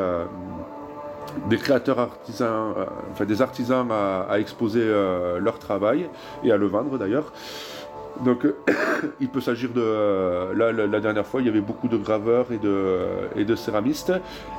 des 1.48 1.56
créateurs 1.56 1.98
artisans, 1.98 2.74
euh, 2.76 2.84
enfin 3.12 3.24
des 3.24 3.42
artisans 3.42 3.88
à, 3.90 4.38
exposer 4.38 4.82
euh, 4.82 5.38
leur 5.38 5.58
travail 5.58 6.08
et 6.44 6.52
à 6.52 6.56
le 6.56 6.66
vendre 6.66 6.98
d'ailleurs. 6.98 7.32
Donc 8.24 8.46
il 9.20 9.28
peut 9.28 9.40
s'agir 9.40 9.70
de... 9.70 10.52
là, 10.54 10.72
la, 10.72 11.00
dernière 11.00 11.26
fois, 11.26 11.40
il 11.40 11.46
y 11.46 11.50
avait 11.50 11.60
beaucoup 11.60 11.88
de 11.88 11.96
graveurs 11.96 12.52
et 12.52 12.58
de, 12.58 12.98
et 13.36 13.44
de 13.44 13.56
céramistes. 13.56 14.12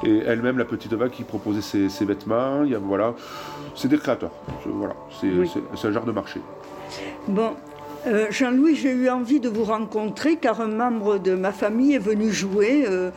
Et 0.04 0.20
elle-même, 0.26 0.58
la 0.58 0.66
petite 0.66 0.94
vague, 0.94 1.12
qui 1.12 1.24
proposait 1.24 1.62
ses, 1.62 2.06
vêtements. 2.06 2.64
Il 2.64 2.72
y 2.72 2.76
a, 2.76 2.80
voilà, 2.80 3.14
c'est 3.76 3.88
des 3.88 3.98
créateurs. 3.98 4.32
Voilà, 4.66 4.96
c'est 5.20 5.88
un 5.88 5.92
genre 5.92 6.06
de 6.06 6.12
marché. 6.12 6.40
Bon, 7.28 7.52
euh, 8.08 8.28
Jean-Louis, 8.32 8.76
j'ai 8.76 8.92
eu 8.92 9.10
envie 9.10 9.40
de 9.40 9.48
vous 9.48 9.64
rencontrer 9.64 10.38
car 10.38 10.60
un 10.60 10.68
membre 10.68 11.20
de 11.20 11.36
ma 11.36 11.52
famille 11.52 11.94
est 11.94 12.00
venu 12.00 12.32
jouer 12.32 12.86
euh, 12.88 13.12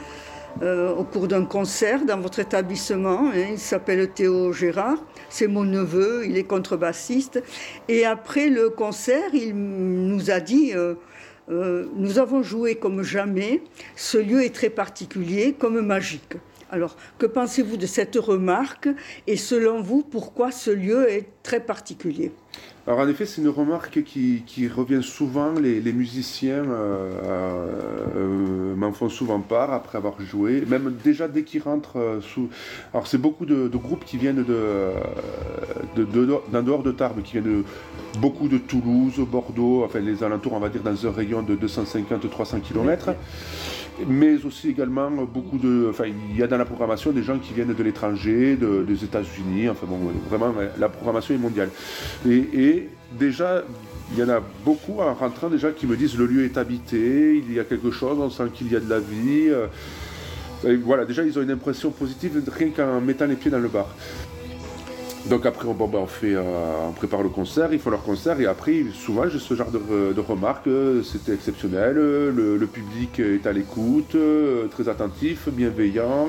au 0.62 1.04
cours 1.04 1.28
d'un 1.28 1.44
concert 1.44 2.04
dans 2.04 2.18
votre 2.20 2.38
établissement. 2.38 3.28
Hein. 3.28 3.50
il 3.52 3.58
s'appelle 3.58 4.08
Théo 4.10 4.52
Gérard. 4.52 4.98
C'est 5.28 5.48
mon 5.48 5.64
neveu, 5.64 6.24
il 6.26 6.36
est 6.36 6.44
contrebassiste. 6.44 7.42
Et 7.88 8.04
après 8.04 8.48
le 8.48 8.70
concert, 8.70 9.34
il 9.34 9.54
nous 9.54 10.30
a 10.30 10.40
dit 10.40 10.72
euh, 10.74 10.94
euh, 11.50 11.86
Nous 11.96 12.18
avons 12.18 12.42
joué 12.42 12.76
comme 12.76 13.02
jamais. 13.02 13.62
Ce 13.96 14.16
lieu 14.16 14.44
est 14.44 14.54
très 14.54 14.70
particulier, 14.70 15.54
comme 15.58 15.80
magique. 15.80 16.36
Alors, 16.70 16.96
que 17.18 17.26
pensez-vous 17.26 17.76
de 17.76 17.86
cette 17.86 18.16
remarque 18.16 18.88
Et 19.26 19.36
selon 19.36 19.82
vous, 19.82 20.02
pourquoi 20.02 20.50
ce 20.50 20.70
lieu 20.70 21.10
est 21.10 21.28
très 21.42 21.60
particulier? 21.60 22.32
Alors 22.86 22.98
en 22.98 23.08
effet, 23.08 23.24
c'est 23.24 23.40
une 23.40 23.48
remarque 23.48 24.02
qui, 24.02 24.68
revient 24.68 25.02
souvent. 25.02 25.52
Les, 25.52 25.92
musiciens 25.92 26.64
euh, 26.64 27.10
euh, 28.14 28.74
m'en 28.74 28.92
font 28.92 29.08
souvent 29.08 29.40
part 29.40 29.72
après 29.72 29.96
avoir 29.96 30.20
joué. 30.20 30.62
Même 30.68 30.94
déjà 31.02 31.26
dès 31.26 31.44
qu'ils 31.44 31.62
rentrent 31.62 31.98
euh, 31.98 32.20
sous... 32.20 32.50
Alors 32.92 33.06
c'est 33.06 33.16
beaucoup 33.16 33.46
de, 33.46 33.68
groupes 33.68 34.04
qui 34.04 34.18
viennent 34.18 34.44
de, 34.44 34.90
d'un 36.52 36.62
dehors 36.62 36.82
de 36.82 36.92
Tarbes, 36.92 37.22
qui 37.22 37.32
viennent 37.32 37.60
de, 37.60 37.64
beaucoup 38.20 38.48
de 38.48 38.58
Toulouse, 38.58 39.18
Bordeaux, 39.18 39.82
enfin 39.84 40.00
les 40.00 40.22
alentours, 40.22 40.52
on 40.52 40.60
va 40.60 40.68
dire 40.68 40.82
dans 40.82 41.06
un 41.06 41.10
rayon 41.10 41.42
de 41.42 41.56
250-300 41.56 42.60
km 42.60 43.14
mais 44.06 44.44
aussi 44.44 44.70
également 44.70 45.10
beaucoup 45.10 45.58
de. 45.58 45.88
Enfin, 45.90 46.04
il 46.06 46.36
y 46.36 46.42
a 46.42 46.46
dans 46.46 46.58
la 46.58 46.64
programmation 46.64 47.12
des 47.12 47.22
gens 47.22 47.38
qui 47.38 47.52
viennent 47.52 47.74
de 47.74 47.82
l'étranger, 47.82 48.56
des 48.56 49.04
États-Unis, 49.04 49.68
enfin 49.68 49.86
bon, 49.86 49.98
vraiment, 50.28 50.54
la 50.78 50.88
programmation 50.88 51.34
est 51.34 51.38
mondiale. 51.38 51.70
Et, 52.28 52.88
déjà, 53.18 53.62
il 54.12 54.18
y 54.18 54.22
en 54.22 54.28
a 54.28 54.40
beaucoup 54.64 55.00
en 55.00 55.14
rentrant 55.14 55.48
déjà 55.48 55.70
qui 55.70 55.86
me 55.86 55.96
disent 55.96 56.18
le 56.18 56.26
lieu 56.26 56.44
est 56.44 56.58
habité, 56.58 57.36
il 57.36 57.52
y 57.52 57.60
a 57.60 57.64
quelque 57.64 57.90
chose, 57.90 58.18
on 58.18 58.30
sent 58.30 58.50
qu'il 58.52 58.72
y 58.72 58.76
a 58.76 58.80
de 58.80 58.90
la 58.90 58.98
vie. 58.98 59.48
Euh, 59.48 59.66
voilà, 60.82 61.04
déjà 61.04 61.22
ils 61.22 61.38
ont 61.38 61.42
une 61.42 61.50
impression 61.50 61.90
positive 61.90 62.42
rien 62.50 62.70
qu'en 62.70 63.00
mettant 63.00 63.26
les 63.26 63.36
pieds 63.36 63.50
dans 63.50 63.58
le 63.58 63.68
bar. 63.68 63.88
Donc 65.26 65.46
après, 65.46 65.66
ben, 65.66 66.06
euh, 66.24 66.88
on 66.88 66.92
prépare 66.92 67.22
le 67.22 67.30
concert, 67.30 67.72
ils 67.72 67.78
font 67.78 67.90
leur 67.90 68.02
concert, 68.02 68.38
et 68.40 68.46
après, 68.46 68.84
souvent, 68.92 69.26
j'ai 69.26 69.38
ce 69.38 69.54
genre 69.54 69.70
de, 69.70 70.20
remarques, 70.20 70.68
c'était 71.02 71.32
exceptionnel, 71.32 71.94
le, 71.94 72.66
public 72.66 73.20
est 73.20 73.46
à 73.46 73.52
l'écoute, 73.52 74.16
très 74.70 74.88
attentif, 74.88 75.48
bienveillant, 75.48 76.28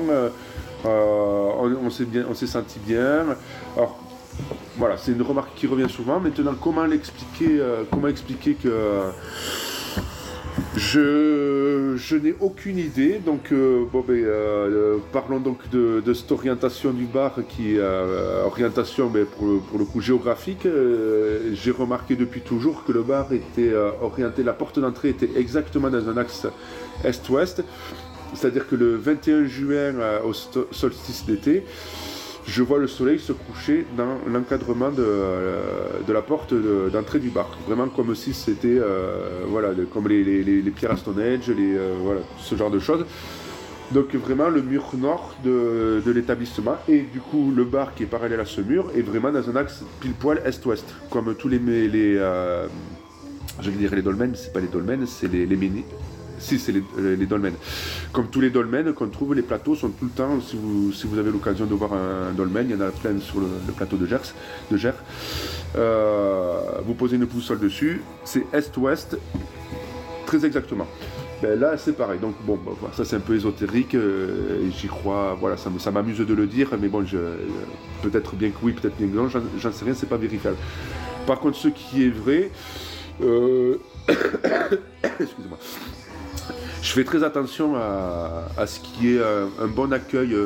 euh, 0.86 1.50
on, 1.58 1.90
s'est 2.34 2.46
senti 2.46 2.78
bien. 2.78 3.24
Alors, 3.76 3.98
voilà, 4.76 4.96
c'est 4.96 5.12
une 5.12 5.22
remarque 5.22 5.54
qui 5.56 5.66
revient 5.66 5.90
souvent. 5.90 6.20
Maintenant, 6.20 6.54
comment 6.60 6.84
l'expliquer, 6.84 7.58
euh, 7.60 7.84
comment 7.90 8.08
expliquer 8.08 8.54
que 8.54 9.00
je, 10.76 12.16
n'ai 12.16 12.34
aucune 12.40 12.78
idée, 12.78 13.18
donc 13.24 13.50
euh, 13.50 13.84
bon, 13.90 14.04
ben, 14.06 14.14
euh, 14.14 14.98
parlons 15.12 15.40
donc 15.40 15.70
de, 15.70 16.02
cette 16.12 16.30
orientation 16.30 16.92
du 16.92 17.04
bar 17.04 17.34
qui 17.48 17.74
est 17.74 17.78
euh, 17.78 18.44
orientation 18.44 19.08
mais 19.08 19.20
ben, 19.20 19.60
pour, 19.70 19.78
le, 19.78 19.84
coup 19.84 20.00
géographique. 20.00 20.66
J'ai 21.52 21.70
remarqué 21.70 22.14
depuis 22.14 22.42
toujours 22.42 22.84
que 22.84 22.92
le 22.92 23.02
bar 23.02 23.32
était 23.32 23.72
orienté, 24.02 24.42
la 24.42 24.52
porte 24.52 24.78
d'entrée 24.78 25.10
était 25.10 25.30
exactement 25.36 25.88
dans 25.88 26.08
un 26.08 26.16
axe 26.16 26.46
est-ouest, 27.04 27.64
c'est-à-dire 28.34 28.68
que 28.68 28.76
le 28.76 28.96
21 28.96 29.44
juin 29.44 29.94
au 30.24 30.34
solstice 30.34 31.24
d'été, 31.24 31.64
je 32.46 32.62
vois 32.62 32.78
le 32.78 32.86
soleil 32.86 33.18
se 33.18 33.32
coucher 33.32 33.86
dans 33.96 34.18
l'encadrement 34.26 34.90
de, 34.90 35.02
euh, 35.02 36.00
la 36.08 36.22
porte 36.22 36.54
d'entrée 36.92 37.18
du 37.18 37.30
bar. 37.30 37.50
Vraiment 37.66 37.88
comme 37.88 38.14
si 38.14 38.32
c'était 38.34 38.78
euh, 38.78 39.44
voilà, 39.48 39.70
comme 39.92 40.08
les, 40.08 40.62
pierres 40.74 40.92
à 40.92 40.96
Stonehenge, 40.96 41.48
les, 41.48 41.76
euh, 41.76 41.94
voilà, 42.00 42.20
ce 42.38 42.54
genre 42.54 42.70
de 42.70 42.78
choses. 42.78 43.04
Donc 43.92 44.14
vraiment 44.14 44.48
le 44.48 44.62
mur 44.62 44.90
nord 44.98 45.36
de, 45.44 46.02
l'établissement 46.06 46.76
et 46.88 47.02
du 47.02 47.20
coup 47.20 47.52
le 47.54 47.64
bar 47.64 47.94
qui 47.94 48.02
est 48.02 48.06
parallèle 48.06 48.40
à 48.40 48.44
ce 48.44 48.60
mur 48.60 48.90
est 48.96 49.02
vraiment 49.02 49.30
dans 49.30 49.48
un 49.48 49.54
axe 49.54 49.84
pile 50.00 50.12
poil 50.12 50.42
est-ouest, 50.44 50.84
comme 51.08 51.36
tous 51.36 51.48
les, 51.48 51.58
les 51.60 52.18
je 53.60 53.70
vais 53.70 53.76
dire 53.76 53.94
les 53.94 54.02
dolmens, 54.02 54.34
c'est 54.34 54.52
pas 54.52 54.60
les 54.60 54.66
dolmens, 54.66 55.06
c'est 55.06 55.32
les, 55.32 55.46
les, 55.46 55.56
si, 56.38 56.58
c'est 56.58 56.72
les, 56.72 57.26
dolmens. 57.26 57.56
Comme 58.12 58.28
tous 58.28 58.40
les 58.40 58.50
dolmens 58.50 58.92
qu'on 58.92 59.08
trouve, 59.08 59.34
les 59.34 59.42
plateaux 59.42 59.74
sont 59.74 59.90
tout 59.90 60.06
le 60.06 60.10
temps, 60.10 60.40
si 60.40 60.56
vous, 60.56 60.92
si 60.92 61.06
vous 61.06 61.18
avez 61.18 61.30
l'occasion 61.30 61.66
de 61.66 61.74
voir 61.74 61.92
un, 61.92 62.32
dolmen, 62.32 62.66
il 62.68 62.76
y 62.76 62.78
en 62.78 62.86
a 62.86 62.90
plein 62.90 63.18
sur 63.20 63.40
le, 63.40 63.46
plateau 63.72 63.96
de 63.96 64.06
Gers. 64.06 64.94
Euh, 65.76 66.60
vous 66.84 66.94
posez 66.94 67.16
une 67.16 67.24
boussole 67.24 67.58
dessus, 67.58 68.02
c'est 68.24 68.44
est-ouest, 68.52 69.18
très 70.26 70.44
exactement. 70.44 70.86
Ben 71.42 71.60
là, 71.60 71.76
c'est 71.76 71.92
pareil. 71.92 72.18
Donc, 72.18 72.34
bon, 72.46 72.58
bah, 72.64 72.88
ça 72.94 73.04
c'est 73.04 73.16
un 73.16 73.20
peu 73.20 73.34
ésotérique, 73.34 73.94
euh, 73.94 74.70
j'y 74.70 74.86
crois, 74.86 75.36
voilà, 75.38 75.56
ça, 75.56 75.90
m'amuse 75.90 76.18
de 76.18 76.34
le 76.34 76.46
dire, 76.46 76.70
mais 76.80 76.88
bon, 76.88 77.04
peut-être 78.02 78.34
bien 78.36 78.50
que 78.50 78.56
oui, 78.62 78.72
peut-être 78.72 78.96
bien 78.96 79.08
que 79.08 79.14
non, 79.14 79.28
j'en 79.28 79.72
sais 79.72 79.84
rien, 79.84 79.94
c'est 79.94 80.08
pas 80.08 80.16
vérifiable. 80.16 80.56
Par 81.26 81.40
contre, 81.40 81.58
ce 81.58 81.68
qui 81.68 82.04
est 82.04 82.10
vrai, 82.10 82.50
euh, 83.22 83.78
excusez-moi, 85.20 85.58
je 86.82 86.92
fais 86.92 87.04
très 87.04 87.22
attention 87.22 87.74
à, 87.76 88.66
ce 88.66 88.80
qui 88.80 89.14
est 89.14 89.20
un, 89.20 89.66
bon 89.66 89.92
accueil 89.92 90.36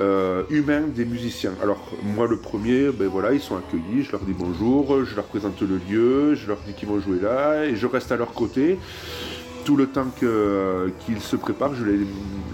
euh, 0.00 0.42
humain 0.50 0.82
des 0.88 1.04
musiciens. 1.04 1.52
Alors 1.62 1.80
moi 2.02 2.26
le 2.26 2.38
premier, 2.38 2.90
ben 2.90 3.08
voilà, 3.08 3.32
ils 3.32 3.40
sont 3.40 3.56
accueillis, 3.56 4.02
je 4.02 4.12
leur 4.12 4.22
dis 4.22 4.32
bonjour, 4.32 5.04
je 5.04 5.14
leur 5.14 5.24
présente 5.24 5.60
le 5.60 5.78
lieu, 5.88 6.34
je 6.34 6.46
leur 6.48 6.58
dis 6.66 6.72
qu'ils 6.72 6.88
vont 6.88 7.00
jouer 7.00 7.20
là, 7.20 7.64
et 7.64 7.76
je 7.76 7.86
reste 7.86 8.10
à 8.10 8.16
leur 8.16 8.32
côté. 8.32 8.78
Tout 9.64 9.76
le 9.76 9.86
temps 9.86 10.06
qu'ils 10.16 11.20
se 11.20 11.36
préparent, 11.36 11.74
je 11.74 11.84
ne 11.84 11.90
les 11.92 12.06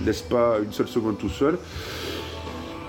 laisse 0.05 0.21
pas 0.21 0.57
une 0.62 0.73
seule 0.73 0.88
seconde 0.88 1.17
tout 1.17 1.31
seul. 1.31 1.59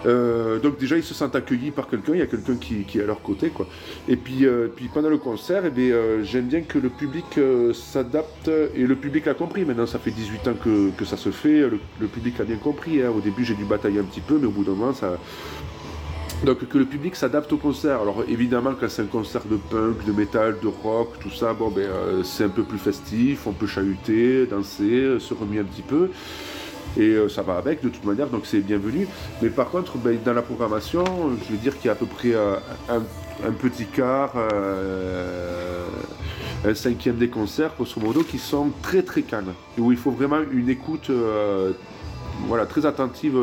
Euh, 0.05 0.59
donc 0.59 0.77
déjà 0.77 0.97
ils 0.97 1.03
se 1.03 1.13
sentent 1.13 1.35
accueillis 1.35 1.71
par 1.71 1.87
quelqu'un, 1.87 2.13
il 2.13 2.19
y 2.19 2.21
a 2.21 2.27
quelqu'un 2.27 2.55
qui, 2.55 2.85
est 2.95 3.03
à 3.03 3.05
leur 3.05 3.21
côté 3.21 3.49
quoi. 3.49 3.67
Et 4.07 4.15
puis, 4.15 4.45
euh, 4.45 4.67
puis 4.73 4.89
pendant 4.93 5.09
le 5.09 5.17
concert, 5.17 5.63
eh 5.65 5.91
euh, 5.91 6.23
j'aime 6.23 6.45
bien 6.45 6.61
que 6.61 6.77
le 6.77 6.89
public 6.89 7.39
s'adapte 7.73 8.49
et 8.75 8.85
le 8.85 8.95
public 8.95 9.25
l'a 9.25 9.33
compris. 9.33 9.65
Maintenant 9.65 9.87
ça 9.87 9.99
fait 9.99 10.11
18 10.11 10.47
ans 10.47 10.53
que, 10.63 11.05
ça 11.05 11.17
se 11.17 11.29
fait, 11.31 11.61
le, 11.99 12.07
public 12.07 12.39
a 12.39 12.43
bien 12.43 12.57
compris. 12.57 13.01
Hein. 13.01 13.11
Au 13.15 13.19
début 13.19 13.43
j'ai 13.43 13.55
dû 13.55 13.65
batailler 13.65 13.99
un 13.99 14.03
petit 14.03 14.21
peu, 14.21 14.37
mais 14.39 14.47
au 14.47 14.51
bout 14.51 14.63
d'un 14.63 14.71
moment 14.73 14.93
ça. 14.93 15.17
Donc 16.45 16.65
que 16.69 16.77
le 16.77 16.85
public 16.85 17.17
s'adapte 17.17 17.51
au 17.51 17.57
concert. 17.57 18.01
Alors 18.01 18.23
évidemment 18.29 18.71
quand 18.79 18.89
c'est 18.89 19.01
un 19.01 19.07
concert 19.07 19.41
de 19.49 19.57
punk, 19.57 20.05
de 20.05 20.13
métal, 20.13 20.55
de 20.61 20.67
rock, 20.67 21.19
tout 21.19 21.31
ça, 21.31 21.53
bon 21.53 21.69
ben 21.69 21.89
c'est 22.23 22.45
un 22.45 22.49
peu 22.49 22.63
plus 22.63 22.77
festif, 22.77 23.45
on 23.45 23.51
peut 23.51 23.67
chahuter, 23.67 24.45
danser, 24.45 25.17
se 25.19 25.33
remuer 25.33 25.59
un 25.59 25.65
petit 25.65 25.81
peu 25.81 26.09
et 26.97 27.01
euh, 27.01 27.29
ça 27.29 27.41
va 27.41 27.57
avec 27.57 27.83
de 27.83 27.89
toute 27.89 28.03
manière, 28.05 28.27
donc 28.27 28.45
c'est 28.45 28.59
bienvenu. 28.59 29.07
Mais 29.41 29.49
par 29.49 29.69
contre, 29.69 29.97
ben, 29.97 30.17
dans 30.23 30.33
la 30.33 30.41
programmation, 30.41 31.03
je 31.45 31.51
veux 31.51 31.57
dire 31.57 31.77
qu'il 31.77 31.87
y 31.87 31.89
a 31.89 31.93
à 31.93 31.95
peu 31.95 32.05
près 32.05 32.33
euh, 32.33 32.55
un, 32.89 33.51
petit 33.51 33.85
quart, 33.85 34.33
euh, 34.35 35.85
un 36.65 36.73
cinquième 36.73 37.17
des 37.17 37.29
concerts, 37.29 37.71
grosso 37.75 37.99
modo, 37.99 38.23
qui 38.23 38.37
sont 38.37 38.71
très 38.81 39.01
très 39.03 39.21
calmes, 39.21 39.53
où 39.77 39.91
il 39.91 39.97
faut 39.97 40.11
vraiment 40.11 40.39
une 40.51 40.69
écoute 40.69 41.11
voilà, 42.47 42.65
très 42.65 42.85
attentive 42.85 43.37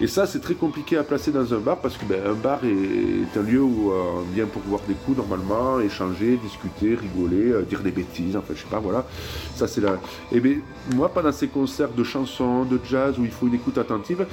et 0.00 0.08
ça, 0.08 0.26
c'est 0.26 0.40
très 0.40 0.54
compliqué 0.54 0.96
à 0.96 1.04
placer 1.04 1.30
dans 1.30 1.54
un 1.54 1.58
bar 1.58 1.78
parce 1.78 1.96
que 1.96 2.04
ben, 2.04 2.20
un 2.26 2.34
bar 2.34 2.60
est, 2.64 3.38
un 3.38 3.42
lieu 3.42 3.62
où 3.62 3.92
euh, 3.92 4.02
on 4.16 4.34
vient 4.34 4.46
pour 4.46 4.62
voir 4.62 4.80
des 4.88 4.94
coups 4.94 5.18
normalement, 5.18 5.78
échanger, 5.78 6.36
discuter, 6.36 6.96
rigoler, 6.96 7.52
euh, 7.52 7.62
dire 7.62 7.80
des 7.80 7.92
bêtises, 7.92 8.36
enfin 8.36 8.54
je 8.56 8.62
sais 8.62 8.68
pas, 8.68 8.80
voilà. 8.80 9.06
Ça 9.54 9.68
c'est 9.68 9.80
là. 9.80 10.00
Et 10.32 10.40
bien 10.40 10.56
moi, 10.94 11.08
pendant 11.08 11.30
ces 11.30 11.46
concerts 11.46 11.92
de 11.92 12.02
chansons, 12.02 12.64
de 12.64 12.80
jazz 12.84 13.18
où 13.18 13.24
il 13.24 13.30
faut 13.30 13.46
une 13.46 13.54
écoute 13.54 13.78
attentive, 13.78 14.26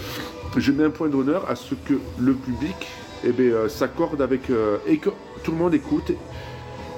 je 0.57 0.71
mets 0.71 0.85
un 0.85 0.89
point 0.89 1.09
d'honneur 1.09 1.45
à 1.47 1.55
ce 1.55 1.75
que 1.75 1.93
le 2.19 2.33
public 2.33 2.87
eh 3.23 3.31
ben, 3.31 3.51
euh, 3.51 3.69
s'accorde 3.69 4.21
avec. 4.21 4.49
et 4.87 4.99
tout 5.43 5.51
le 5.51 5.57
monde 5.57 5.75
écoute 5.75 6.11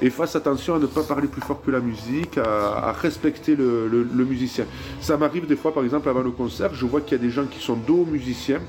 et 0.02 0.10
fasse 0.10 0.36
attention 0.36 0.76
à 0.76 0.80
ne 0.80 0.86
pas 0.86 1.04
parler 1.04 1.28
plus 1.28 1.42
fort 1.42 1.62
que 1.62 1.72
la 1.72 1.80
musique, 1.80 2.38
à, 2.38 2.92
respecter 2.94 3.56
le, 3.56 4.26
musicien. 4.26 4.66
Ça 5.02 5.18
m'arrive 5.18 5.48
des 5.48 5.56
fois, 5.56 5.74
par 5.74 5.84
exemple, 5.84 6.10
avant 6.10 6.22
le 6.22 6.32
concert, 6.32 6.74
je 6.74 6.86
vois 6.86 7.02
qu'il 7.02 7.18
y 7.18 7.22
a 7.22 7.24
des 7.24 7.30
gens 7.30 7.46
qui 7.46 7.60
sont 7.60 7.76
dos 7.76 8.02
aux 8.02 8.06
musiciens. 8.06 8.60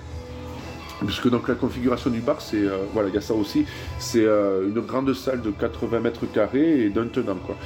Puisque 1.04 1.28
donc 1.28 1.49
la 1.49 1.54
configuration 1.54 2.09
du 2.09 2.21
bar, 2.21 2.40
c'est 2.40 2.57
euh, 2.57 2.78
voilà, 2.95 3.09
il 3.09 3.14
y 3.14 3.19
a 3.19 3.21
ça 3.21 3.35
aussi. 3.35 3.66
C'est 3.99 4.25
euh, 4.25 4.69
une 4.69 4.81
grande 4.81 5.12
salle 5.12 5.43
de 5.43 5.50
80 5.50 6.00
mètres 6.00 6.25
carrés 6.33 6.85
et 6.85 6.88
d'un 6.88 7.09
tenant 7.09 7.35
quoi. 7.35 7.57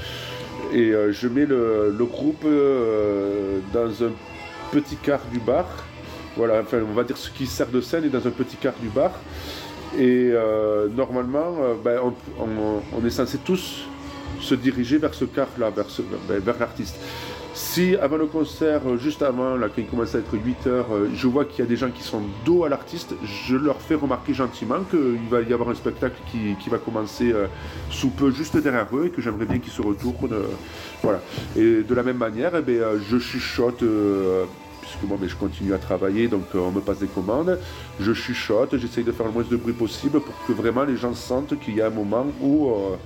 Et 0.73 0.91
euh, 0.93 1.12
je 1.12 1.29
mets 1.29 1.45
le, 1.45 1.95
le 1.97 2.05
groupe 2.05 2.45
dans 3.73 4.05
un 4.05 4.11
petit 4.73 4.97
quart 4.97 5.21
du 5.31 5.38
bar. 5.38 5.67
Voilà, 6.37 6.61
enfin 6.62 6.79
on 6.88 6.95
va 6.95 7.05
dire 7.05 7.19
ce 7.19 7.31
qui 7.31 7.47
sert 7.47 7.69
de 7.69 7.81
scène 7.81 8.05
est 8.05 8.09
dans 8.09 8.27
un 8.27 8.31
petit 8.31 8.57
quart 8.57 8.75
du 8.81 8.88
bar. 8.88 9.12
Et 9.97 10.30
euh, 10.33 10.88
normalement, 10.88 11.57
euh, 11.61 11.75
ben, 11.83 12.00
on, 12.38 13.07
est 13.07 13.11
censé 13.11 13.38
tous 13.38 13.87
se 14.40 14.54
diriger 14.54 14.99
vers 14.99 15.14
ce 15.14 15.25
quart-là, 15.25 15.71
ben, 15.71 16.38
vers 16.38 16.59
l'artiste. 16.59 16.97
Si 17.54 17.97
avant 17.97 18.18
le 18.18 18.26
concert, 18.26 18.83
euh, 18.87 18.99
juste 18.99 19.23
avant, 19.23 19.57
là, 19.57 19.68
quand 19.68 19.80
il 19.80 19.87
commence 19.87 20.14
à 20.14 20.18
être 20.18 20.35
8 20.35 20.66
heures, 20.66 20.87
je 21.14 21.26
vois 21.26 21.45
qu'il 21.45 21.61
y 21.61 21.62
a 21.62 21.66
des 21.68 21.76
gens 21.76 21.90
qui 21.90 22.02
sont 22.02 22.21
dos 22.45 22.64
à 22.64 22.68
l'artiste, 22.68 23.14
je 23.25 23.57
leur 23.57 23.80
fais 23.80 23.95
remarquer 23.95 24.35
gentiment 24.35 24.80
qu'il 24.88 25.28
va 25.30 25.40
y 25.40 25.52
avoir 25.52 25.71
un 25.71 25.75
spectacle 25.75 26.16
qui, 26.30 26.71
va 26.71 26.78
commencer 26.78 27.33
sous 27.90 28.11
peu 28.11 28.30
juste 28.30 28.59
derrière 28.59 28.87
eux 28.95 29.07
et 29.07 29.11
que 29.11 29.23
j'aimerais 29.23 29.47
bien 29.47 29.59
qu'ils 29.59 29.73
se 29.73 29.80
retournent. 29.80 30.37
voilà. 31.02 31.21
Et 31.57 31.83
de 31.83 31.95
la 31.95 32.02
même 32.02 32.18
manière, 32.18 32.52
eh 32.54 32.62
ben, 32.62 32.83
je 33.11 33.18
chuchote 33.18 33.83
puisque 34.88 35.09
moi 35.09 35.18
mais 35.21 35.28
je 35.28 35.37
continue 35.37 35.75
à 35.75 35.78
travailler, 35.78 36.28
donc 36.28 36.45
euh, 36.54 36.59
on 36.59 36.71
me 36.71 36.80
passe 36.80 36.99
des 36.99 37.07
commandes, 37.07 37.59
je 38.00 38.12
chuchote, 38.12 38.76
j'essaye 38.76 39.04
de 39.04 39.12
faire 39.12 39.26
le 39.26 39.33
moins 39.33 39.45
de 39.49 39.57
bruit 39.57 39.75
possible 39.75 40.21
pour 40.21 40.35
que 40.47 40.52
vraiment 40.52 40.85
les 40.85 40.97
gens 40.97 41.14
sentent 41.14 41.59
qu'il 41.61 41.76
y 41.76 41.83
a 41.83 41.87
un 41.87 41.90
moment 41.90 42.26
où 42.40 42.71
euh, 42.71 42.97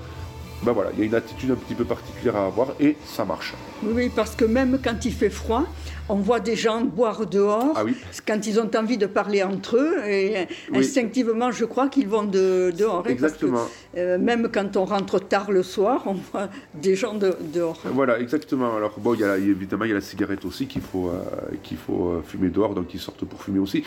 ben 0.63 0.73
voilà, 0.73 0.91
il 0.93 1.01
y 1.01 1.03
a 1.03 1.07
une 1.07 1.15
attitude 1.15 1.51
un 1.51 1.57
petit 1.57 1.75
peu 1.75 1.85
particulière 1.85 2.37
à 2.37 2.47
avoir 2.47 2.69
et 2.79 2.97
ça 3.05 3.25
marche. 3.25 3.55
Oui, 3.83 4.11
parce 4.15 4.37
que 4.37 4.45
même 4.45 4.79
quand 4.83 5.05
il 5.05 5.13
fait 5.13 5.31
froid, 5.31 5.65
on 6.13 6.17
voit 6.17 6.41
des 6.41 6.57
gens 6.57 6.83
boire 6.83 7.27
dehors 7.27 7.73
ah 7.75 7.85
quand 8.27 8.47
ils 8.47 8.61
ont 8.61 8.71
envie 8.77 8.99
de 8.99 9.07
parler 9.07 9.43
entre 9.43 9.77
eux 9.79 9.95
et 10.07 10.47
instinctivement, 10.75 11.51
je 11.51 11.65
crois 11.65 11.89
qu'ils 11.89 12.09
vont 12.09 12.25
de, 12.25 12.71
dehors. 12.77 13.05
Hein, 13.07 13.11
exactement. 13.11 13.67
Euh, 13.97 14.19
même 14.19 14.49
quand 14.53 14.77
on 14.77 14.85
rentre 14.85 15.19
tard 15.19 15.51
le 15.51 15.63
soir, 15.63 16.03
on 16.07 16.15
voit 16.15 16.49
des 16.75 16.95
gens 16.97 17.15
de, 17.15 17.35
dehors. 17.55 17.81
Voilà, 17.85 18.21
exactement. 18.21 18.77
Alors 18.77 18.95
bon, 18.99 19.15
il 19.15 19.21
y 19.21 19.25
a, 19.25 19.39
évidemment, 19.39 19.85
il 19.85 19.89
y 19.89 19.93
a 19.93 19.97
la 19.97 20.01
cigarette 20.01 20.45
aussi 20.45 20.67
qu'il 20.67 20.83
faut, 20.83 21.09
euh, 21.09 21.23
qu'il 21.63 21.79
faut 21.79 22.09
euh, 22.09 22.23
fumer 22.27 22.49
dehors, 22.49 22.75
donc 22.75 22.93
ils 22.93 23.01
sortent 23.01 23.25
pour 23.25 23.43
fumer 23.43 23.59
aussi. 23.59 23.83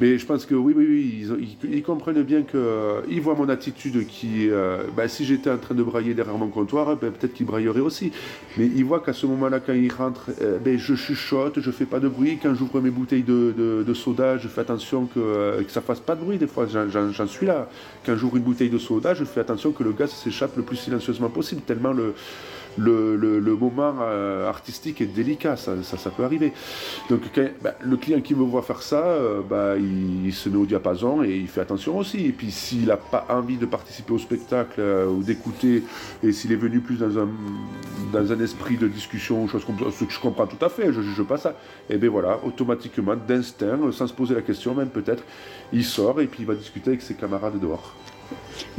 Mais 0.00 0.18
je 0.18 0.26
pense 0.26 0.46
que 0.46 0.54
oui, 0.54 0.74
oui, 0.76 0.86
oui, 0.88 1.48
ils, 1.64 1.82
comprennent 1.82 2.22
bien 2.22 2.42
qu'ils 2.42 3.20
voient 3.20 3.34
mon 3.34 3.48
attitude 3.48 4.06
qui, 4.06 4.48
ben, 4.96 5.08
si 5.08 5.24
j'étais 5.24 5.50
en 5.50 5.58
train 5.58 5.74
de 5.74 5.82
brailler 5.82 6.14
derrière 6.14 6.38
mon 6.38 6.48
comptoir, 6.48 6.96
ben, 6.96 7.10
peut-être 7.10 7.34
qu'ils 7.34 7.46
brailleraient 7.46 7.80
aussi. 7.80 8.12
Mais 8.56 8.66
ils 8.66 8.84
voient 8.84 9.00
qu'à 9.00 9.12
ce 9.12 9.26
moment-là, 9.26 9.60
quand 9.60 9.74
ils 9.74 9.92
rentrent, 9.92 10.30
ben, 10.64 10.78
je 10.78 10.94
chuchote, 10.94 11.60
je 11.64 11.70
fais 11.70 11.86
pas 11.86 11.98
de 11.98 12.08
bruit. 12.08 12.38
Quand 12.40 12.54
j'ouvre 12.54 12.80
mes 12.80 12.90
bouteilles 12.90 13.22
de, 13.22 13.94
soda, 13.94 14.36
je 14.38 14.48
fais 14.48 14.60
attention 14.60 15.06
que, 15.06 15.18
euh, 15.18 15.62
que 15.62 15.70
ça 15.70 15.80
fasse 15.80 16.00
pas 16.00 16.14
de 16.14 16.20
bruit. 16.20 16.38
Des 16.38 16.46
fois, 16.46 16.66
j'en 16.68 17.26
suis 17.26 17.46
là. 17.46 17.68
Quand 18.04 18.16
j'ouvre 18.16 18.36
une 18.36 18.42
bouteille 18.42 18.70
de 18.70 18.78
soda, 18.78 19.14
je 19.14 19.24
fais 19.24 19.40
attention 19.40 19.72
que 19.72 19.82
le 19.82 19.92
gaz 19.92 20.10
s'échappe 20.10 20.56
le 20.56 20.62
plus 20.62 20.76
silencieusement 20.76 21.30
possible, 21.30 21.62
tellement 21.62 21.92
le, 21.92 22.14
le, 22.78 23.56
moment 23.56 23.94
euh, 24.00 24.48
artistique 24.48 25.00
est 25.00 25.06
délicat, 25.06 25.56
ça, 25.56 25.72
ça, 25.82 26.10
peut 26.10 26.24
arriver. 26.24 26.52
Donc 27.08 27.20
bah, 27.62 27.74
le 27.82 27.96
client 27.96 28.20
qui 28.20 28.34
me 28.34 28.44
voit 28.44 28.62
faire 28.62 28.82
ça, 28.82 29.04
euh, 29.04 29.40
bah, 29.48 29.76
il, 29.76 30.32
se 30.32 30.48
met 30.48 30.56
au 30.56 30.66
diapason 30.66 31.22
et 31.22 31.36
il 31.36 31.48
fait 31.48 31.60
attention 31.60 31.98
aussi. 31.98 32.26
Et 32.26 32.32
puis 32.32 32.50
s'il 32.50 32.86
n'a 32.86 32.96
pas 32.96 33.26
envie 33.28 33.56
de 33.56 33.66
participer 33.66 34.12
au 34.12 34.18
spectacle 34.18 34.80
euh, 34.80 35.06
ou 35.06 35.22
d'écouter, 35.22 35.82
et 36.22 36.32
s'il 36.32 36.52
est 36.52 36.56
venu 36.56 36.80
plus 36.80 36.96
dans 36.96 37.18
un, 37.18 37.28
dans 38.12 38.32
un 38.32 38.40
esprit 38.40 38.76
de 38.76 38.88
discussion 38.88 39.46
chose 39.48 39.64
comme 39.64 39.78
ça, 39.78 39.84
ce 39.90 40.04
que 40.04 40.12
je 40.12 40.20
comprends 40.20 40.46
tout 40.46 40.62
à 40.64 40.68
fait, 40.68 40.92
je 40.92 41.00
ne 41.00 41.04
juge 41.04 41.22
pas 41.24 41.38
ça, 41.38 41.54
et 41.88 41.96
bien 41.96 42.10
voilà, 42.10 42.38
automatiquement, 42.44 43.16
d'instinct, 43.16 43.78
sans 43.92 44.06
se 44.06 44.12
poser 44.12 44.34
la 44.34 44.42
question 44.42 44.74
même 44.74 44.88
peut-être, 44.88 45.22
il 45.72 45.84
sort 45.84 46.20
et 46.20 46.26
puis 46.26 46.40
il 46.40 46.46
va 46.46 46.54
discuter 46.54 46.90
avec 46.90 47.02
ses 47.02 47.14
camarades 47.14 47.58
dehors. 47.60 47.94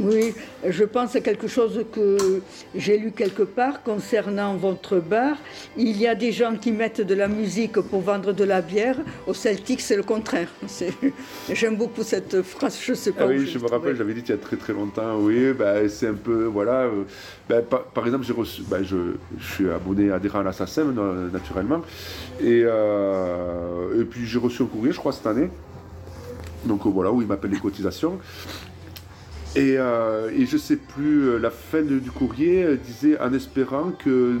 Oui, 0.00 0.34
je 0.66 0.84
pense 0.84 1.16
à 1.16 1.20
quelque 1.20 1.48
chose 1.48 1.84
que 1.92 2.40
j'ai 2.74 2.98
lu 2.98 3.12
quelque 3.12 3.42
part 3.42 3.82
concernant 3.82 4.56
votre 4.56 4.98
bar. 4.98 5.36
Il 5.76 5.96
y 5.98 6.06
a 6.06 6.14
des 6.14 6.32
gens 6.32 6.56
qui 6.56 6.72
mettent 6.72 7.00
de 7.00 7.14
la 7.14 7.28
musique 7.28 7.80
pour 7.80 8.00
vendre 8.00 8.32
de 8.32 8.44
la 8.44 8.62
bière. 8.62 8.96
Au 9.26 9.34
Celtic, 9.34 9.80
c'est 9.80 9.96
le 9.96 10.02
contraire. 10.02 10.48
J'aime 11.52 11.76
beaucoup 11.76 12.02
cette 12.02 12.42
phrase, 12.42 12.78
je 12.82 12.94
sais 12.94 13.12
pas. 13.12 13.24
Ah 13.24 13.28
oui, 13.28 13.46
je 13.46 13.58
me 13.58 13.66
rappelle, 13.66 13.96
j'avais 13.96 14.14
dit 14.14 14.20
il 14.20 14.28
y 14.28 14.32
a 14.32 14.38
très 14.38 14.56
très 14.56 14.72
longtemps, 14.72 15.18
oui, 15.18 15.52
bah, 15.52 15.88
c'est 15.88 16.08
un 16.08 16.14
peu, 16.14 16.44
voilà. 16.44 16.84
Euh, 16.84 17.04
bah, 17.48 17.62
par, 17.62 18.06
exemple, 18.06 18.24
j'ai 18.24 18.32
reçu, 18.32 18.62
bah, 18.68 18.82
je, 18.82 18.96
suis 19.40 19.68
abonné 19.70 20.10
adhérent 20.10 20.40
à 20.40 20.42
l'Assassin, 20.42 20.84
naturellement. 21.32 21.82
Et, 22.40 22.62
euh, 22.64 24.00
et 24.00 24.04
puis 24.04 24.26
j'ai 24.26 24.38
reçu 24.38 24.62
un 24.62 24.66
courrier, 24.66 24.92
je 24.92 24.98
crois, 24.98 25.12
cette 25.12 25.26
année. 25.26 25.48
Donc 26.66 26.86
voilà, 26.86 27.10
où 27.12 27.22
il 27.22 27.28
m'appelle 27.28 27.52
les 27.52 27.58
cotisations. 27.58 28.18
Et, 29.56 29.76
euh, 29.78 30.30
et 30.36 30.44
je 30.44 30.58
sais 30.58 30.76
plus, 30.76 31.30
euh, 31.30 31.38
la 31.38 31.50
fin 31.50 31.80
du 31.80 32.10
courrier 32.10 32.62
euh, 32.62 32.76
disait 32.76 33.18
en 33.18 33.32
espérant 33.32 33.90
que, 33.90 34.38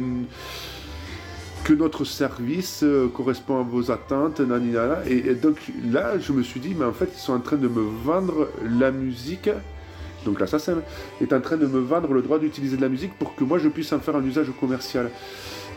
que 1.64 1.72
notre 1.72 2.04
service 2.04 2.84
correspond 3.14 3.58
à 3.58 3.62
vos 3.62 3.90
attentes, 3.90 4.40
nanana. 4.40 4.98
Et, 5.06 5.34
donc 5.34 5.56
là, 5.90 6.18
je 6.18 6.32
me 6.32 6.42
suis 6.42 6.60
dit, 6.60 6.76
mais 6.78 6.84
en 6.84 6.92
fait, 6.92 7.08
ils 7.14 7.18
sont 7.18 7.32
en 7.32 7.40
train 7.40 7.56
de 7.56 7.66
me 7.66 7.80
vendre 8.04 8.50
la 8.78 8.90
musique. 8.90 9.48
Donc 10.26 10.38
l'assassin 10.38 10.82
est 11.22 11.32
en 11.32 11.40
train 11.40 11.56
de 11.56 11.66
me 11.66 11.78
vendre 11.78 12.12
le 12.12 12.20
droit 12.20 12.38
d'utiliser 12.38 12.76
de 12.76 12.82
la 12.82 12.88
musique 12.88 13.16
pour 13.18 13.34
que 13.36 13.44
moi 13.44 13.58
je 13.58 13.68
puisse 13.68 13.92
en 13.92 14.00
faire 14.00 14.16
un 14.16 14.24
usage 14.24 14.48
commercial. 14.60 15.08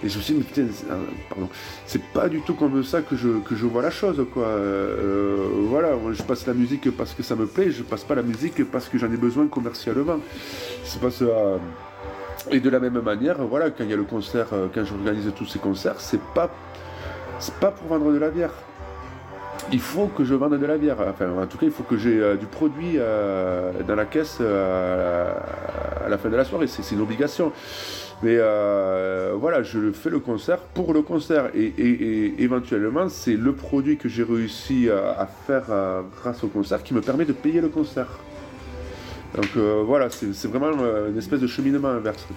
Et 0.04 0.08
je 0.08 0.18
me 0.18 0.24
suis 0.24 0.34
dit, 0.34 0.40
mais 0.40 0.46
putain, 0.46 0.96
pardon, 1.30 1.50
c'est 1.86 2.02
pas 2.02 2.30
du 2.30 2.40
tout 2.42 2.54
comme 2.54 2.84
ça 2.84 3.02
que 3.02 3.18
je, 3.18 3.40
que 3.40 3.56
je 3.56 3.66
vois 3.66 3.82
la 3.82 3.92
chose, 3.92 4.26
quoi. 4.34 4.46
Euh, 4.46 5.48
voilà, 5.68 5.90
je 6.14 6.24
passe 6.24 6.48
la 6.48 6.54
musique 6.54 6.90
parce 6.96 7.14
que 7.14 7.22
ça 7.22 7.36
me 7.36 7.46
plaît, 7.46 7.72
je 7.72 7.84
passe 7.84 8.06
pas 8.06 8.16
la 8.16 8.22
musique 8.22 8.64
parce 8.72 8.88
que 8.88 8.98
j'en 8.98 9.12
ai 9.12 9.18
besoin 9.18 9.48
commercialement. 9.48 10.20
C'est 10.86 11.02
pas 11.02 11.12
ça. 11.12 11.26
Et 12.50 12.62
de 12.62 12.70
la 12.70 12.80
même 12.80 13.02
manière, 13.02 13.44
voilà, 13.44 13.70
quand 13.72 13.84
il 13.84 13.90
y 13.90 13.94
a 13.94 13.98
le 13.98 14.04
concert, 14.04 14.48
euh, 14.54 14.68
quand 14.74 14.86
j'organise 14.86 15.30
tous 15.36 15.46
ces 15.46 15.60
concerts, 15.60 16.00
c'est 16.00 16.22
pas, 16.34 16.50
pas 17.60 17.72
pour 17.72 17.88
vendre 17.90 18.14
de 18.14 18.18
la 18.18 18.30
bière. 18.30 18.54
Il 19.74 19.82
faut 19.82 20.08
que 20.08 20.24
je 20.24 20.34
vende 20.34 20.58
de 20.58 20.66
la 20.66 20.78
bière. 20.78 20.98
Enfin, 21.10 21.30
en 21.38 21.46
tout 21.46 21.58
cas, 21.58 21.66
il 21.66 21.72
faut 21.74 21.84
que 21.84 21.98
j'ai 21.98 22.22
euh, 22.22 22.38
du 22.38 22.46
produit 22.46 22.98
dans 23.86 23.96
la 23.96 24.06
caisse 24.06 24.40
à 26.10 26.12
la 26.12 26.17
fin 26.17 26.30
de 26.30 26.36
la 26.36 26.43
soirée. 26.43 26.67
C'est 26.67 26.93
une 26.93 27.02
obligation. 27.02 27.52
Mais 28.22 28.36
euh, 28.38 29.34
voilà, 29.39 29.63
je 29.63 29.91
fais 29.91 30.10
le 30.10 30.19
concert 30.19 30.60
pour 30.60 30.93
le 30.93 31.02
concert. 31.02 31.52
Et, 31.56 32.34
éventuellement, 32.39 33.08
c'est 33.08 33.36
le 33.36 33.54
produit 33.54 33.98
que 33.98 34.10
j'ai 34.10 34.24
réussi 34.24 34.89
à, 34.89 35.28
faire 35.48 35.65
euh, 35.69 36.02
grâce 36.22 36.43
au 36.43 36.48
concert 36.48 36.84
qui 36.84 36.93
me 36.93 37.02
permet 37.02 37.26
de 37.26 37.34
payer 37.34 37.62
le 37.62 37.69
concert. 37.69 38.08
Donc 39.36 39.50
euh, 39.58 39.84
voilà, 39.86 40.10
c'est 40.10 40.48
vraiment 40.48 40.72
une 41.08 41.17
espèce 41.17 41.39
de 41.39 41.48
cheminement 41.48 41.89
inverse. 41.89 42.28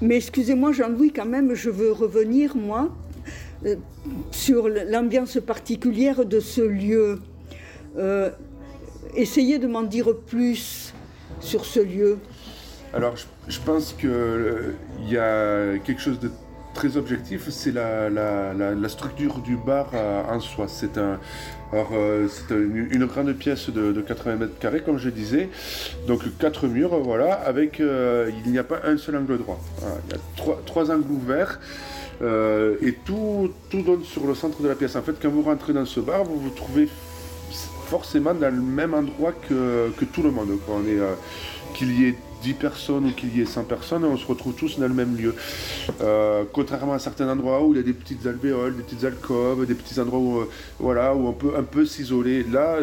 Mais 0.00 0.16
excusez-moi 0.16 0.72
Jean-Louis, 0.72 1.12
quand 1.12 1.26
même, 1.26 1.54
je 1.54 1.70
veux 1.70 1.90
revenir, 1.90 2.56
moi, 2.56 2.88
sur 4.30 4.68
l'ambiance 4.68 5.38
particulière 5.44 6.24
de 6.24 6.38
ce 6.38 6.60
lieu. 6.62 7.18
Essayez 9.16 9.58
de 9.58 9.66
m'en 9.66 9.82
dire 9.82 10.14
plus 10.26 10.92
sur 11.40 11.64
ce 11.64 11.80
lieu. 11.80 12.18
Alors, 12.92 13.14
je, 13.48 13.58
pense 13.60 13.92
qu'il 13.92 14.08
euh, 14.08 14.72
y 15.08 15.16
a 15.16 15.78
quelque 15.78 16.00
chose 16.00 16.20
de 16.20 16.30
très 16.74 16.96
objectif, 16.96 17.48
c'est 17.50 17.72
la, 17.72 18.88
structure 18.88 19.38
du 19.38 19.56
bar 19.56 19.90
euh, 19.94 20.22
en 20.28 20.38
soi. 20.38 20.66
C'est 20.68 20.96
un, 20.98 21.18
euh, 21.72 22.28
une, 22.50 23.06
grande 23.06 23.32
pièce 23.32 23.70
de, 23.70 24.00
80 24.00 24.36
mètres 24.36 24.58
carrés, 24.60 24.80
comme 24.80 24.98
je 24.98 25.10
disais. 25.10 25.48
Donc 26.06 26.22
quatre 26.38 26.68
murs, 26.68 26.96
voilà, 27.00 27.34
avec 27.34 27.80
il 27.80 28.50
n'y 28.50 28.58
a 28.58 28.64
pas 28.64 28.80
un 28.84 28.96
seul 28.96 29.16
angle 29.16 29.38
droit. 29.38 29.60
il 30.08 30.12
y 30.12 30.16
a 30.16 30.56
trois, 30.64 30.90
angles 30.92 31.10
ouverts. 31.10 31.60
et 32.22 32.92
tout, 33.04 33.50
tout 33.70 33.82
donne 33.82 34.04
sur 34.04 34.24
le 34.24 34.36
centre 34.36 34.62
de 34.62 34.68
la 34.68 34.76
pièce. 34.76 34.94
En 34.94 35.02
fait, 35.02 35.14
quand 35.20 35.30
vous 35.30 35.42
rentrez 35.42 35.72
dans 35.72 35.86
ce 35.86 35.98
bar, 35.98 36.22
vous 36.22 36.38
vous 36.38 36.50
trouvez 36.50 36.88
forcément 37.94 38.34
dans 38.34 38.52
le 38.52 38.60
même 38.60 38.92
endroit 38.92 39.30
que, 39.30 40.04
tout 40.12 40.24
le 40.24 40.32
monde. 40.32 40.58
qu'il 41.74 42.00
y 42.00 42.08
ait 42.08 42.16
10 42.42 42.54
personnes 42.54 43.06
ou 43.06 43.12
qu'il 43.12 43.36
y 43.36 43.40
ait 43.40 43.46
100 43.46 43.62
personnes, 43.64 44.04
on 44.04 44.16
se 44.16 44.26
retrouve 44.26 44.52
tous 44.52 44.80
dans 44.80 44.88
le 44.88 44.94
même 44.94 45.16
lieu. 45.16 45.32
Euh, 46.00 46.42
contrairement 46.52 46.94
à 46.94 46.98
certains 46.98 47.28
endroits 47.28 47.64
où 47.64 47.72
il 47.72 47.76
y 47.76 47.80
a 47.80 47.84
des 47.84 47.92
petites 47.92 48.26
alvéoles, 48.26 48.76
des 48.76 48.82
petites 48.82 49.04
alcôves, 49.04 49.64
des 49.64 49.74
petits 49.74 50.00
endroits 50.00 50.18
où, 50.18 50.40
euh, 50.40 50.50
voilà, 50.80 51.14
où 51.14 51.28
on 51.28 51.32
peut 51.32 51.52
un 51.56 51.62
peu 51.62 51.86
s'isoler. 51.86 52.42
Là, 52.42 52.78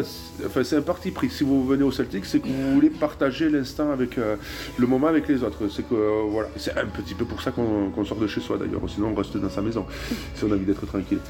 enfin, 0.46 0.64
c'est 0.64 0.76
un 0.76 0.82
parti 0.92 1.10
pris. 1.10 1.28
Si 1.28 1.44
vous 1.44 1.62
venez 1.62 1.82
au 1.82 1.92
Celtic, 1.92 2.24
c'est 2.24 2.40
que 2.40 2.48
vous 2.48 2.72
voulez 2.72 2.88
partager 2.88 3.50
l'instant 3.50 3.90
avec 3.90 4.16
euh, 4.16 4.36
le 4.78 4.86
moment 4.86 5.08
avec 5.08 5.28
les 5.28 5.44
autres. 5.44 5.68
C'est 5.68 5.86
que 5.86 5.94
voilà, 6.30 6.48
c'est 6.56 6.76
un 6.78 6.86
petit 6.86 7.14
peu 7.14 7.26
pour 7.26 7.42
ça 7.42 7.50
qu'on 7.50 8.04
sort 8.06 8.18
de 8.18 8.26
chez 8.26 8.40
soi 8.40 8.56
d'ailleurs. 8.56 8.80
Sinon, 8.88 9.08
on 9.12 9.14
reste 9.14 9.36
dans 9.36 9.50
sa 9.50 9.60
maison 9.60 9.84
si 10.34 10.44
on 10.44 10.50
a 10.52 10.54
envie 10.54 10.64
d'être 10.64 10.86
tranquille. 10.86 11.20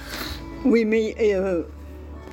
Oui, 0.65 0.85
mais 0.85 1.17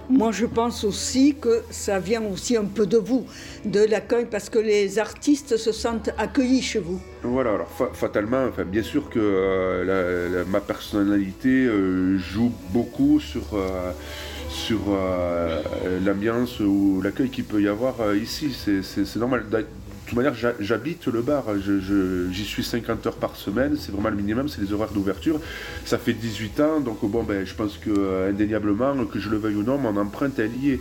moi 0.10 0.32
je 0.32 0.46
pense 0.46 0.84
aussi 0.84 1.36
que 1.40 1.62
ça 1.70 2.00
vient 2.00 2.24
aussi 2.24 2.58
un 2.58 2.66
peu 2.66 2.86
de 2.86 2.98
vous, 2.98 3.26
de 3.66 3.82
l'accueil, 3.86 4.26
parce 4.30 4.50
que 4.50 4.60
les 4.60 5.00
artistes 5.00 5.58
se 5.58 5.72
sentent 5.72 6.10
accueillis 6.18 6.62
chez 6.62 6.80
vous. 6.80 7.00
Voilà, 7.24 7.52
alors 7.52 7.70
fatalement, 7.94 8.46
enfin, 8.48 8.64
bien 8.64 8.84
sûr 8.84 9.10
que 9.10 9.20
euh, 9.20 10.44
ma 10.50 10.62
personnalité 10.62 11.66
euh, 11.66 12.18
joue 12.18 12.52
beaucoup 12.72 13.20
sur, 13.20 13.44
euh, 13.54 13.92
sur 14.50 14.80
l'ambiance 16.04 16.60
ou 16.60 17.02
l'accueil 17.04 17.30
qu'il 17.30 17.44
peut 17.44 17.62
y 17.62 17.68
avoir 17.68 18.16
ici. 18.16 18.56
C'est 18.84 19.16
normal 19.18 19.46
toute 20.10 20.18
manière, 20.18 20.34
j'habite 20.60 21.06
le 21.08 21.22
bar. 21.22 21.46
J'y 21.60 22.46
suis 22.46 22.64
50 22.64 23.06
heures 23.06 23.16
par 23.16 23.36
semaine. 23.36 23.78
C'est 23.78 23.92
vraiment 23.92 24.10
le 24.10 24.16
minimum, 24.16 24.50
c'est 24.50 24.60
les 24.60 24.74
horaires 24.74 24.92
d'ouverture. 24.92 25.40
Ça 25.86 26.00
fait 26.00 26.14
18 26.14 26.60
ans, 26.62 26.80
donc 26.80 27.06
bon, 27.06 27.22
ben, 27.24 27.46
je 27.46 27.54
pense 27.54 27.78
que 27.78 27.92
euh, 27.92 28.32
indéniablement, 28.32 29.06
que 29.06 29.20
je 29.20 29.30
le 29.30 29.38
veuille 29.38 29.56
ou 29.56 29.64
non, 29.64 29.78
mon 29.78 29.96
empreinte 29.98 30.40
est 30.40 30.48
liée. 30.48 30.80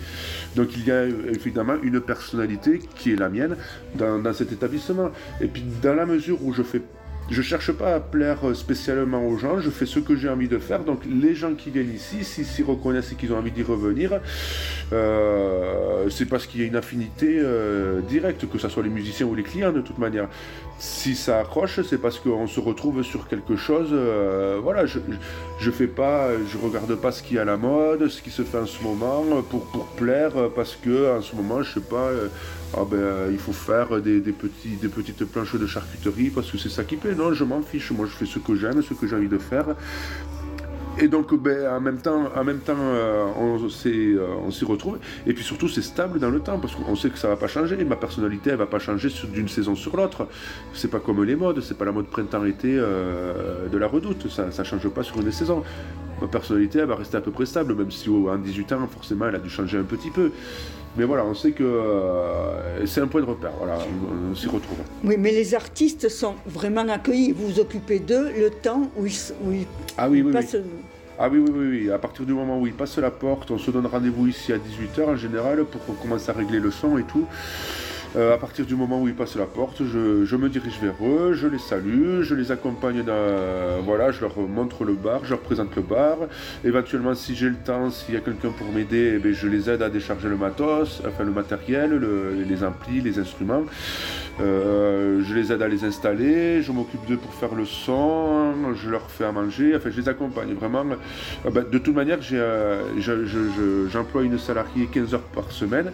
Donc 0.57 0.71
il 0.77 0.87
y 0.87 0.91
a 0.91 1.05
évidemment 1.05 1.75
une 1.83 2.01
personnalité 2.01 2.81
qui 2.97 3.13
est 3.13 3.17
la 3.17 3.29
mienne 3.29 3.57
dans, 3.95 4.19
dans 4.19 4.33
cet 4.33 4.51
établissement. 4.51 5.11
Et 5.43 5.47
puis 5.47 5.63
dans 5.83 5.95
la 5.95 6.07
mesure 6.07 6.39
où 6.43 6.55
je 6.55 6.63
fais 6.63 6.81
je 7.31 7.43
cherche 7.43 7.73
pas 7.73 7.95
à 7.95 8.01
plaire 8.01 8.39
spécialement 8.55 9.27
aux 9.27 9.37
gens, 9.37 9.61
je 9.61 9.71
fais 9.71 9.87
ce 9.87 9.99
que 9.99 10.17
j'ai 10.17 10.29
envie 10.29 10.49
de 10.49 10.59
faire. 10.59 10.85
Donc 10.85 11.01
les 11.05 11.35
gens 11.35 11.55
qui 11.55 11.71
viennent 11.71 11.95
ici, 11.95 12.25
s'ils 12.25 12.47
s'y 12.47 12.63
reconnaissent 12.63 13.13
et 13.13 13.17
qu'ils 13.17 13.33
ont 13.33 13.39
envie 13.39 13.51
d'y 13.51 13.63
revenir, 13.63 14.21
euh, 14.93 16.09
c'est 16.09 16.27
parce 16.27 16.47
qu'il 16.47 16.61
y 16.61 16.65
a 16.65 16.67
une 16.67 16.77
affinité 16.77 17.39
euh, 17.39 18.01
directe, 18.01 18.49
que 18.49 18.59
ce 18.59 18.69
soit 18.69 18.83
les 18.83 18.89
musiciens 18.89 19.27
ou 19.27 19.35
les 19.35 19.43
clients 19.43 19.73
de 19.73 19.81
toute 19.81 19.99
manière. 19.99 20.29
Si 20.79 21.15
ça 21.17 21.41
accroche, 21.41 21.81
c'est 21.83 21.99
parce 21.99 22.19
qu'on 22.19 22.47
se 22.47 22.61
retrouve 22.61 23.03
sur 23.03 23.29
quelque 23.29 23.57
chose. 23.57 23.91
Euh, 23.93 24.59
voilà, 24.63 24.87
je, 24.87 24.99
je 25.59 25.71
fais 25.71 25.89
pas, 25.89 26.29
je 26.51 26.57
regarde 26.57 26.95
pas 26.95 27.13
ce 27.13 27.23
qui 27.23 27.37
est 27.37 27.41
à 27.41 27.45
la 27.45 27.57
mode, 27.57 28.09
ce 28.09 28.23
qui 28.23 28.31
se 28.31 28.43
fait 28.43 28.59
en 28.59 28.67
ce 28.67 28.83
moment 28.83 29.43
pour, 29.51 29.67
pour 29.67 29.87
plaire, 29.89 30.33
parce 30.55 30.77
que 30.77 31.19
en 31.19 31.21
ce 31.21 31.35
moment, 31.35 31.63
je 31.63 31.75
sais 31.75 31.87
pas 31.87 32.11
ah 32.77 32.85
ben, 32.89 32.99
euh, 32.99 33.29
il 33.33 33.39
faut 33.39 33.53
faire 33.53 34.01
des, 34.01 34.21
petites 34.21 35.25
planches 35.25 35.57
de 35.57 35.67
charcuterie 35.67 36.31
parce 36.31 36.51
que 36.51 36.59
c'est 36.59 36.69
ça 36.69 36.85
qui 36.85 36.97
plaît. 36.97 37.15
Non, 37.15 37.33
je 37.33 37.45
m'en 37.45 37.63
fiche. 37.63 37.91
Moi, 37.93 38.07
je 38.07 38.13
fais 38.13 38.27
ce 38.27 38.39
que 38.39 38.55
j'aime, 38.55 38.83
ce 38.83 38.95
que 38.95 39.07
j'ai 39.07 39.17
envie 39.17 39.29
de 39.29 39.39
faire. 39.39 39.67
Et 41.01 41.09
donc, 41.09 41.35
ben, 41.35 41.67
en 41.69 41.81
même 41.81 41.99
temps, 41.99 42.25
en 42.35 42.45
même 42.45 42.59
temps 42.59 42.77
euh, 42.77 43.27
euh, 43.39 44.37
on 44.45 44.51
s'y 44.51 44.65
retrouve. 44.65 44.99
Et 45.27 45.33
puis 45.33 45.45
surtout, 45.45 45.69
c'est 45.69 45.83
stable 45.83 46.19
dans 46.19 46.31
le 46.31 46.41
temps 46.41 46.59
parce 46.59 46.75
qu'on 46.75 46.97
sait 46.97 47.09
que 47.09 47.19
ça 47.19 47.29
va 47.29 47.37
pas 47.37 47.47
changer. 47.47 47.83
Ma 47.85 47.97
personnalité, 47.97 48.51
elle 48.51 48.57
va 48.57 48.67
pas 48.67 48.81
changer 48.81 49.09
d'une 49.33 49.49
saison 49.49 49.75
sur 49.75 49.97
l'autre. 49.97 50.27
C'est 50.75 50.91
pas 50.91 51.01
comme 51.01 51.25
les 51.25 51.37
modes. 51.37 51.61
C'est 51.63 51.79
pas 51.79 51.87
la 51.87 51.93
mode 51.93 52.09
printemps-été 52.09 52.77
de 52.77 53.79
la 53.79 53.87
redoute. 53.87 54.29
Ça, 54.29 54.51
ça 54.51 54.65
change 54.65 54.89
pas 54.89 55.03
sur 55.03 55.21
une 55.21 55.33
saison 55.33 55.63
ma 56.21 56.27
personnalité, 56.27 56.81
elle 56.81 56.87
va 56.87 56.97
rester 56.97 57.17
à 57.17 57.21
peu 57.21 57.31
près 57.31 57.47
stable, 57.47 57.75
même 57.75 57.91
si 57.91 58.09
en 58.09 58.37
18 58.37 58.73
ans, 58.73 58.89
forcément, 58.89 59.27
elle 59.29 59.37
a 59.37 59.39
dû 59.39 59.51
changer 59.51 59.79
un 59.79 59.85
petit 59.85 60.11
peu. 60.11 60.33
Mais 60.97 61.05
voilà, 61.05 61.25
on 61.25 61.35
sait 61.35 61.53
que 61.53 61.63
euh, 61.63 62.87
c'est 62.87 63.01
un 63.01 63.07
point 63.07 63.21
de 63.21 63.27
repère, 63.27 63.53
voilà, 63.59 63.79
on, 64.31 64.35
s'y 64.35 64.47
retrouve. 64.47 64.79
Oui, 65.05 65.17
mais 65.19 65.31
les 65.31 65.55
artistes 65.55 66.09
sont 66.09 66.35
vraiment 66.47 66.89
accueillis, 66.89 67.33
vous 67.33 67.47
vous 67.47 67.61
occupez 67.61 68.01
d'eux 68.01 68.31
le 68.37 68.51
temps 68.51 68.91
où 68.97 69.07
ils, 69.07 69.67
ah, 69.97 70.09
oui, 70.09 70.23
oui, 70.23 70.33
passent... 70.33 70.55
Oui. 70.55 70.71
Ah 71.21 71.29
oui, 71.29 71.39
oui, 71.39 71.51
oui, 71.53 71.67
oui, 71.67 71.91
à 71.91 71.99
partir 71.99 72.25
du 72.25 72.33
moment 72.33 72.61
où 72.61 72.67
ils 72.67 72.73
passent 72.73 72.99
la 72.99 73.11
porte, 73.11 73.51
on 73.51 73.59
se 73.59 73.71
donne 73.73 73.87
rendez-vous 73.87 74.29
ici 74.29 74.53
à 74.53 74.57
18h 74.57 75.05
en 75.05 75.17
général 75.17 75.65
pour 75.65 75.99
commencer 75.99 76.31
à 76.31 76.33
régler 76.33 76.61
le 76.61 76.71
son 76.71 76.97
et 76.97 77.03
tout. 77.03 77.27
Euh, 78.17 78.35
à 78.35 78.39
partir 78.39 78.65
du 78.65 78.75
moment 78.75 79.01
où 79.01 79.09
ils 79.09 79.15
passent 79.15 79.37
la 79.37 79.45
porte, 79.45 79.83
je, 79.85 80.37
me 80.37 80.49
dirige 80.49 80.79
vers 80.81 80.95
eux, 81.05 81.35
je 81.35 81.47
les 81.47 81.59
salue, 81.59 82.23
je 82.23 82.35
les 82.35 82.51
accompagne 82.51 83.03
dans, 83.03 83.83
voilà, 83.85 84.11
je 84.11 84.21
leur 84.21 84.39
montre 84.39 84.85
le 84.85 84.95
bar, 84.95 85.25
je 85.25 85.31
leur 85.31 85.41
présente 85.41 85.75
le 85.77 85.83
bar. 85.83 86.17
Éventuellement, 86.65 87.15
si 87.15 87.35
j'ai 87.35 87.49
le 87.49 87.57
temps, 87.57 87.91
s'il 87.91 88.15
y 88.15 88.17
a 88.17 88.21
quelqu'un 88.21 88.51
pour 88.51 88.73
m'aider, 88.73 89.15
eh 89.17 89.19
ben, 89.19 89.33
je 89.33 89.47
les 89.47 89.69
aide 89.69 89.83
à 89.83 89.91
décharger 89.91 90.29
le 90.29 90.37
matos, 90.37 91.03
enfin 91.07 91.25
le 91.25 91.33
matériel, 91.33 92.01
les 92.49 92.65
amplis, 92.65 93.01
les 93.01 93.19
instruments. 93.19 93.65
Euh, 94.41 95.21
je 95.25 95.35
les 95.35 95.53
aide 95.53 95.63
à 95.63 95.69
les 95.69 95.85
installer, 95.85 96.63
je 96.63 96.71
m'occupe 96.71 97.05
d'eux 97.07 97.17
pour 97.17 97.35
faire 97.35 97.55
le 97.57 97.65
son, 97.65 98.75
je 98.75 98.89
leur 98.89 99.11
fais 99.11 99.25
à 99.25 99.33
manger, 99.33 99.75
enfin 99.75 99.91
je 99.91 100.01
les 100.01 100.09
accompagne 100.09 100.55
vraiment. 100.55 100.85
Euh, 101.45 101.51
ben, 101.51 101.65
de 101.69 101.79
toute 101.79 101.95
manière, 101.95 102.19
j'emploie 102.23 104.23
une 104.23 104.39
salariée 104.39 104.89
15 104.93 105.15
heures 105.15 105.21
par 105.21 105.51
semaine 105.51 105.91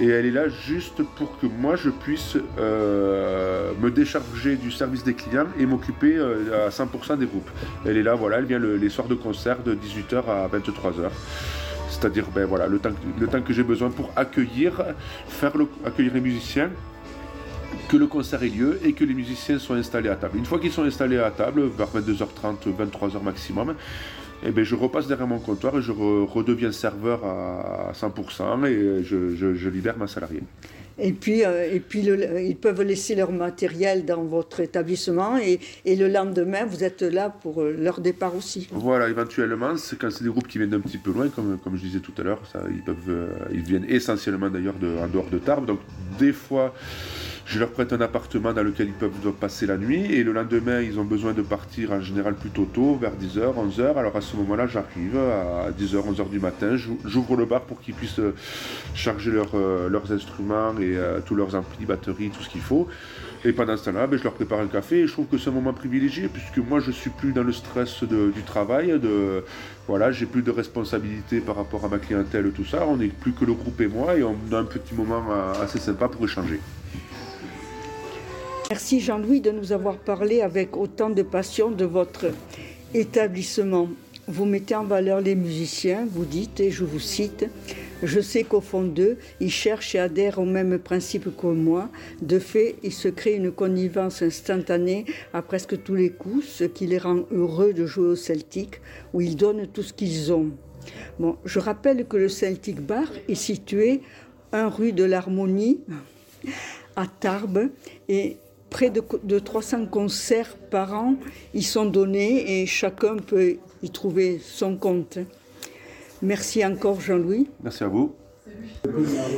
et 0.00 0.08
elle 0.08 0.26
est 0.26 0.32
là 0.32 0.48
juste 0.48 1.02
pour 1.16 1.38
que 1.38 1.46
moi 1.58 1.76
je 1.76 1.90
puisse 1.90 2.36
euh, 2.58 3.72
me 3.80 3.90
décharger 3.90 4.56
du 4.56 4.70
service 4.70 5.04
des 5.04 5.14
clients 5.14 5.46
et 5.58 5.66
m'occuper 5.66 6.16
euh, 6.16 6.66
à 6.66 6.70
100% 6.70 7.18
des 7.18 7.26
groupes. 7.26 7.50
Elle 7.86 7.96
est 7.96 8.02
là, 8.02 8.14
voilà, 8.14 8.38
elle 8.38 8.44
vient 8.44 8.58
les 8.58 8.88
soirs 8.88 9.08
de 9.08 9.14
concert 9.14 9.62
de 9.62 9.74
18h 9.74 10.24
à 10.28 10.48
23h. 10.48 11.10
C'est-à-dire 11.90 12.26
ben, 12.34 12.44
voilà, 12.44 12.66
le, 12.66 12.78
temps, 12.78 12.90
le 13.18 13.26
temps 13.26 13.42
que 13.42 13.52
j'ai 13.52 13.62
besoin 13.62 13.90
pour 13.90 14.10
accueillir, 14.16 14.82
faire 15.28 15.52
accueillir 15.84 16.14
les 16.14 16.20
musiciens, 16.20 16.70
que 17.88 17.96
le 17.96 18.06
concert 18.06 18.42
ait 18.42 18.48
lieu 18.48 18.80
et 18.84 18.92
que 18.92 19.04
les 19.04 19.14
musiciens 19.14 19.58
soient 19.58 19.76
installés 19.76 20.08
à 20.08 20.16
table. 20.16 20.38
Une 20.38 20.44
fois 20.44 20.58
qu'ils 20.58 20.72
sont 20.72 20.84
installés 20.84 21.18
à 21.18 21.30
table, 21.30 21.68
vers 21.76 21.88
22h30, 21.88 22.68
23h 22.78 23.22
maximum, 23.22 23.74
eh 24.46 24.50
bien, 24.50 24.64
je 24.64 24.74
repasse 24.74 25.06
derrière 25.06 25.26
mon 25.26 25.38
comptoir 25.38 25.76
et 25.78 25.82
je 25.82 25.92
redeviens 25.92 26.72
serveur 26.72 27.24
à 27.24 27.92
100% 27.92 28.66
et 28.66 29.02
je 29.02 29.68
libère 29.68 29.96
ma 29.96 30.06
salariée. 30.06 30.42
Et 30.98 31.12
puis, 31.12 31.44
euh, 31.44 31.72
et 31.72 31.80
puis 31.80 32.00
ils 32.00 32.56
peuvent 32.56 32.82
laisser 32.82 33.14
leur 33.14 33.32
matériel 33.32 34.04
dans 34.04 34.22
votre 34.22 34.60
établissement 34.60 35.38
et, 35.38 35.58
le 35.84 36.08
lendemain, 36.08 36.64
vous 36.64 36.84
êtes 36.84 37.02
là 37.02 37.30
pour 37.30 37.62
euh, 37.62 37.74
leur 37.78 38.00
départ 38.00 38.34
aussi. 38.34 38.68
Voilà, 38.72 39.08
éventuellement, 39.08 39.74
quand 40.00 40.10
c'est 40.10 40.24
des 40.24 40.30
groupes 40.30 40.48
qui 40.48 40.58
viennent 40.58 40.70
d'un 40.70 40.80
petit 40.80 40.98
peu 40.98 41.12
loin, 41.12 41.28
comme, 41.28 41.58
comme 41.58 41.76
je 41.76 41.82
disais 41.82 42.00
tout 42.00 42.12
à 42.18 42.22
l'heure, 42.22 42.42
ils, 42.70 42.82
euh, 43.08 43.28
ils 43.52 43.62
viennent 43.62 43.86
essentiellement 43.88 44.50
d'ailleurs 44.50 44.74
en 45.02 45.08
dehors 45.08 45.30
de 45.30 45.38
Tarbes. 45.38 45.66
Donc, 45.66 45.80
des 46.18 46.32
fois, 46.32 46.74
je 47.46 47.58
leur 47.58 47.70
prête 47.70 47.92
un 47.92 48.00
appartement 48.00 48.52
dans 48.52 48.62
lequel 48.62 48.88
ils 48.88 48.94
peuvent 48.94 49.32
passer 49.38 49.66
la 49.66 49.76
nuit 49.76 50.12
et 50.12 50.24
le 50.24 50.32
lendemain, 50.32 50.80
ils 50.80 50.98
ont 50.98 51.04
besoin 51.04 51.34
de 51.34 51.42
partir 51.42 51.92
en 51.92 52.00
général 52.00 52.34
plutôt 52.34 52.64
tôt, 52.64 52.96
vers 52.96 53.12
10h, 53.12 53.52
11h. 53.54 53.96
Alors 53.96 54.16
à 54.16 54.22
ce 54.22 54.34
moment-là, 54.36 54.66
j'arrive 54.66 55.16
à 55.16 55.70
10h, 55.70 56.14
11h 56.14 56.30
du 56.30 56.40
matin, 56.40 56.76
j'ouvre 57.04 57.36
le 57.36 57.44
bar 57.44 57.62
pour 57.62 57.80
qu'ils 57.80 57.94
puissent 57.94 58.18
euh, 58.18 58.34
charger 58.94 59.30
euh, 59.54 59.90
leurs 59.90 60.10
instruments 60.10 60.72
et 60.78 60.96
euh, 60.96 61.20
tous 61.24 61.34
leurs 61.34 61.54
amplis, 61.54 61.84
batteries, 61.84 62.30
tout 62.30 62.42
ce 62.42 62.48
qu'il 62.48 62.62
faut. 62.62 62.88
Et 63.44 63.52
pendant 63.52 63.76
ce 63.76 63.84
temps-là, 63.84 64.06
ben, 64.06 64.18
je 64.18 64.24
leur 64.24 64.32
prépare 64.32 64.60
un 64.60 64.66
café 64.66 65.00
et 65.00 65.06
je 65.06 65.12
trouve 65.12 65.26
que 65.26 65.36
c'est 65.36 65.50
un 65.50 65.52
moment 65.52 65.74
privilégié 65.74 66.28
puisque 66.28 66.66
moi 66.66 66.80
je 66.80 66.90
suis 66.90 67.10
plus 67.10 67.32
dans 67.32 67.42
le 67.42 67.52
stress 67.52 68.04
du 68.04 68.42
travail, 68.46 68.98
de 68.98 69.44
voilà, 69.86 70.12
j'ai 70.12 70.24
plus 70.24 70.40
de 70.40 70.50
responsabilité 70.50 71.40
par 71.40 71.56
rapport 71.56 71.84
à 71.84 71.88
ma 71.88 71.98
clientèle, 71.98 72.50
tout 72.52 72.64
ça. 72.64 72.86
On 72.88 72.96
n'est 72.96 73.08
plus 73.08 73.32
que 73.32 73.44
le 73.44 73.52
groupe 73.52 73.78
et 73.82 73.86
moi 73.86 74.16
et 74.16 74.22
on 74.22 74.36
a 74.50 74.56
un 74.56 74.64
petit 74.64 74.94
moment 74.94 75.26
assez 75.62 75.78
sympa 75.78 76.08
pour 76.08 76.24
échanger. 76.24 76.58
Merci 78.70 78.98
Jean-Louis 78.98 79.42
de 79.42 79.50
nous 79.50 79.72
avoir 79.72 79.98
parlé 79.98 80.40
avec 80.40 80.76
autant 80.76 81.10
de 81.10 81.22
passion 81.22 81.70
de 81.70 81.84
votre 81.84 82.26
établissement. 82.94 83.88
Vous 84.26 84.46
mettez 84.46 84.74
en 84.74 84.84
valeur 84.84 85.20
les 85.20 85.34
musiciens, 85.34 86.08
vous 86.10 86.24
dites, 86.24 86.60
et 86.60 86.70
je 86.70 86.82
vous 86.82 86.98
cite, 86.98 87.46
je 88.02 88.20
sais 88.20 88.42
qu'au 88.42 88.62
fond 88.62 88.82
d'eux, 88.82 89.18
ils 89.38 89.50
cherchent 89.50 89.94
et 89.94 89.98
adhèrent 89.98 90.38
au 90.38 90.46
même 90.46 90.78
principe 90.78 91.36
que 91.36 91.46
moi. 91.46 91.90
De 92.22 92.38
fait, 92.38 92.76
il 92.82 92.92
se 92.92 93.08
crée 93.08 93.34
une 93.34 93.52
connivence 93.52 94.22
instantanée 94.22 95.04
à 95.34 95.42
presque 95.42 95.82
tous 95.82 95.94
les 95.94 96.10
coups, 96.10 96.46
ce 96.46 96.64
qui 96.64 96.86
les 96.86 96.98
rend 96.98 97.24
heureux 97.30 97.74
de 97.74 97.84
jouer 97.84 98.08
au 98.08 98.16
Celtic, 98.16 98.80
où 99.12 99.20
ils 99.20 99.36
donnent 99.36 99.66
tout 99.66 99.82
ce 99.82 99.92
qu'ils 99.92 100.32
ont. 100.32 100.48
Bon, 101.18 101.36
je 101.44 101.58
rappelle 101.58 102.06
que 102.06 102.16
le 102.16 102.30
Celtic 102.30 102.80
Bar 102.80 103.08
est 103.28 103.34
situé 103.34 104.00
1 104.52 104.68
rue 104.68 104.92
de 104.92 105.04
l'Harmonie 105.04 105.80
à 106.96 107.06
Tarbes 107.06 107.68
et 108.08 108.36
près 108.74 108.90
de, 108.90 109.38
300 109.38 109.86
concerts 109.86 110.56
par 110.68 110.94
an 110.94 111.14
y 111.54 111.62
sont 111.62 111.84
donnés 111.84 112.60
et 112.60 112.66
chacun 112.66 113.14
peut 113.18 113.54
y 113.84 113.90
trouver 113.90 114.40
son 114.42 114.76
compte. 114.76 115.20
Merci 116.20 116.66
encore 116.66 117.00
Jean-Louis. 117.00 117.46
Merci 117.62 117.84
à 117.84 117.86
vous. 117.86 118.16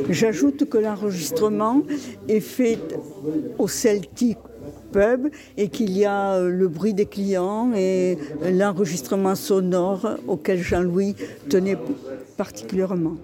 J'ajoute 0.08 0.66
que 0.70 0.78
l'enregistrement 0.78 1.82
est 2.28 2.40
fait 2.40 2.78
au 3.58 3.68
Celtic 3.68 4.38
Pub 4.90 5.28
et 5.58 5.68
qu'il 5.68 5.94
y 5.98 6.06
a 6.06 6.36
euh, 6.36 6.48
le 6.48 6.68
bruit 6.68 6.94
des 6.94 7.06
clients 7.06 7.74
et 7.74 8.16
l'enregistrement 8.50 9.34
sonore 9.34 10.16
auquel 10.26 10.62
Jean-Louis 10.62 11.14
tenait 11.50 11.76
particulièrement. 12.38 13.16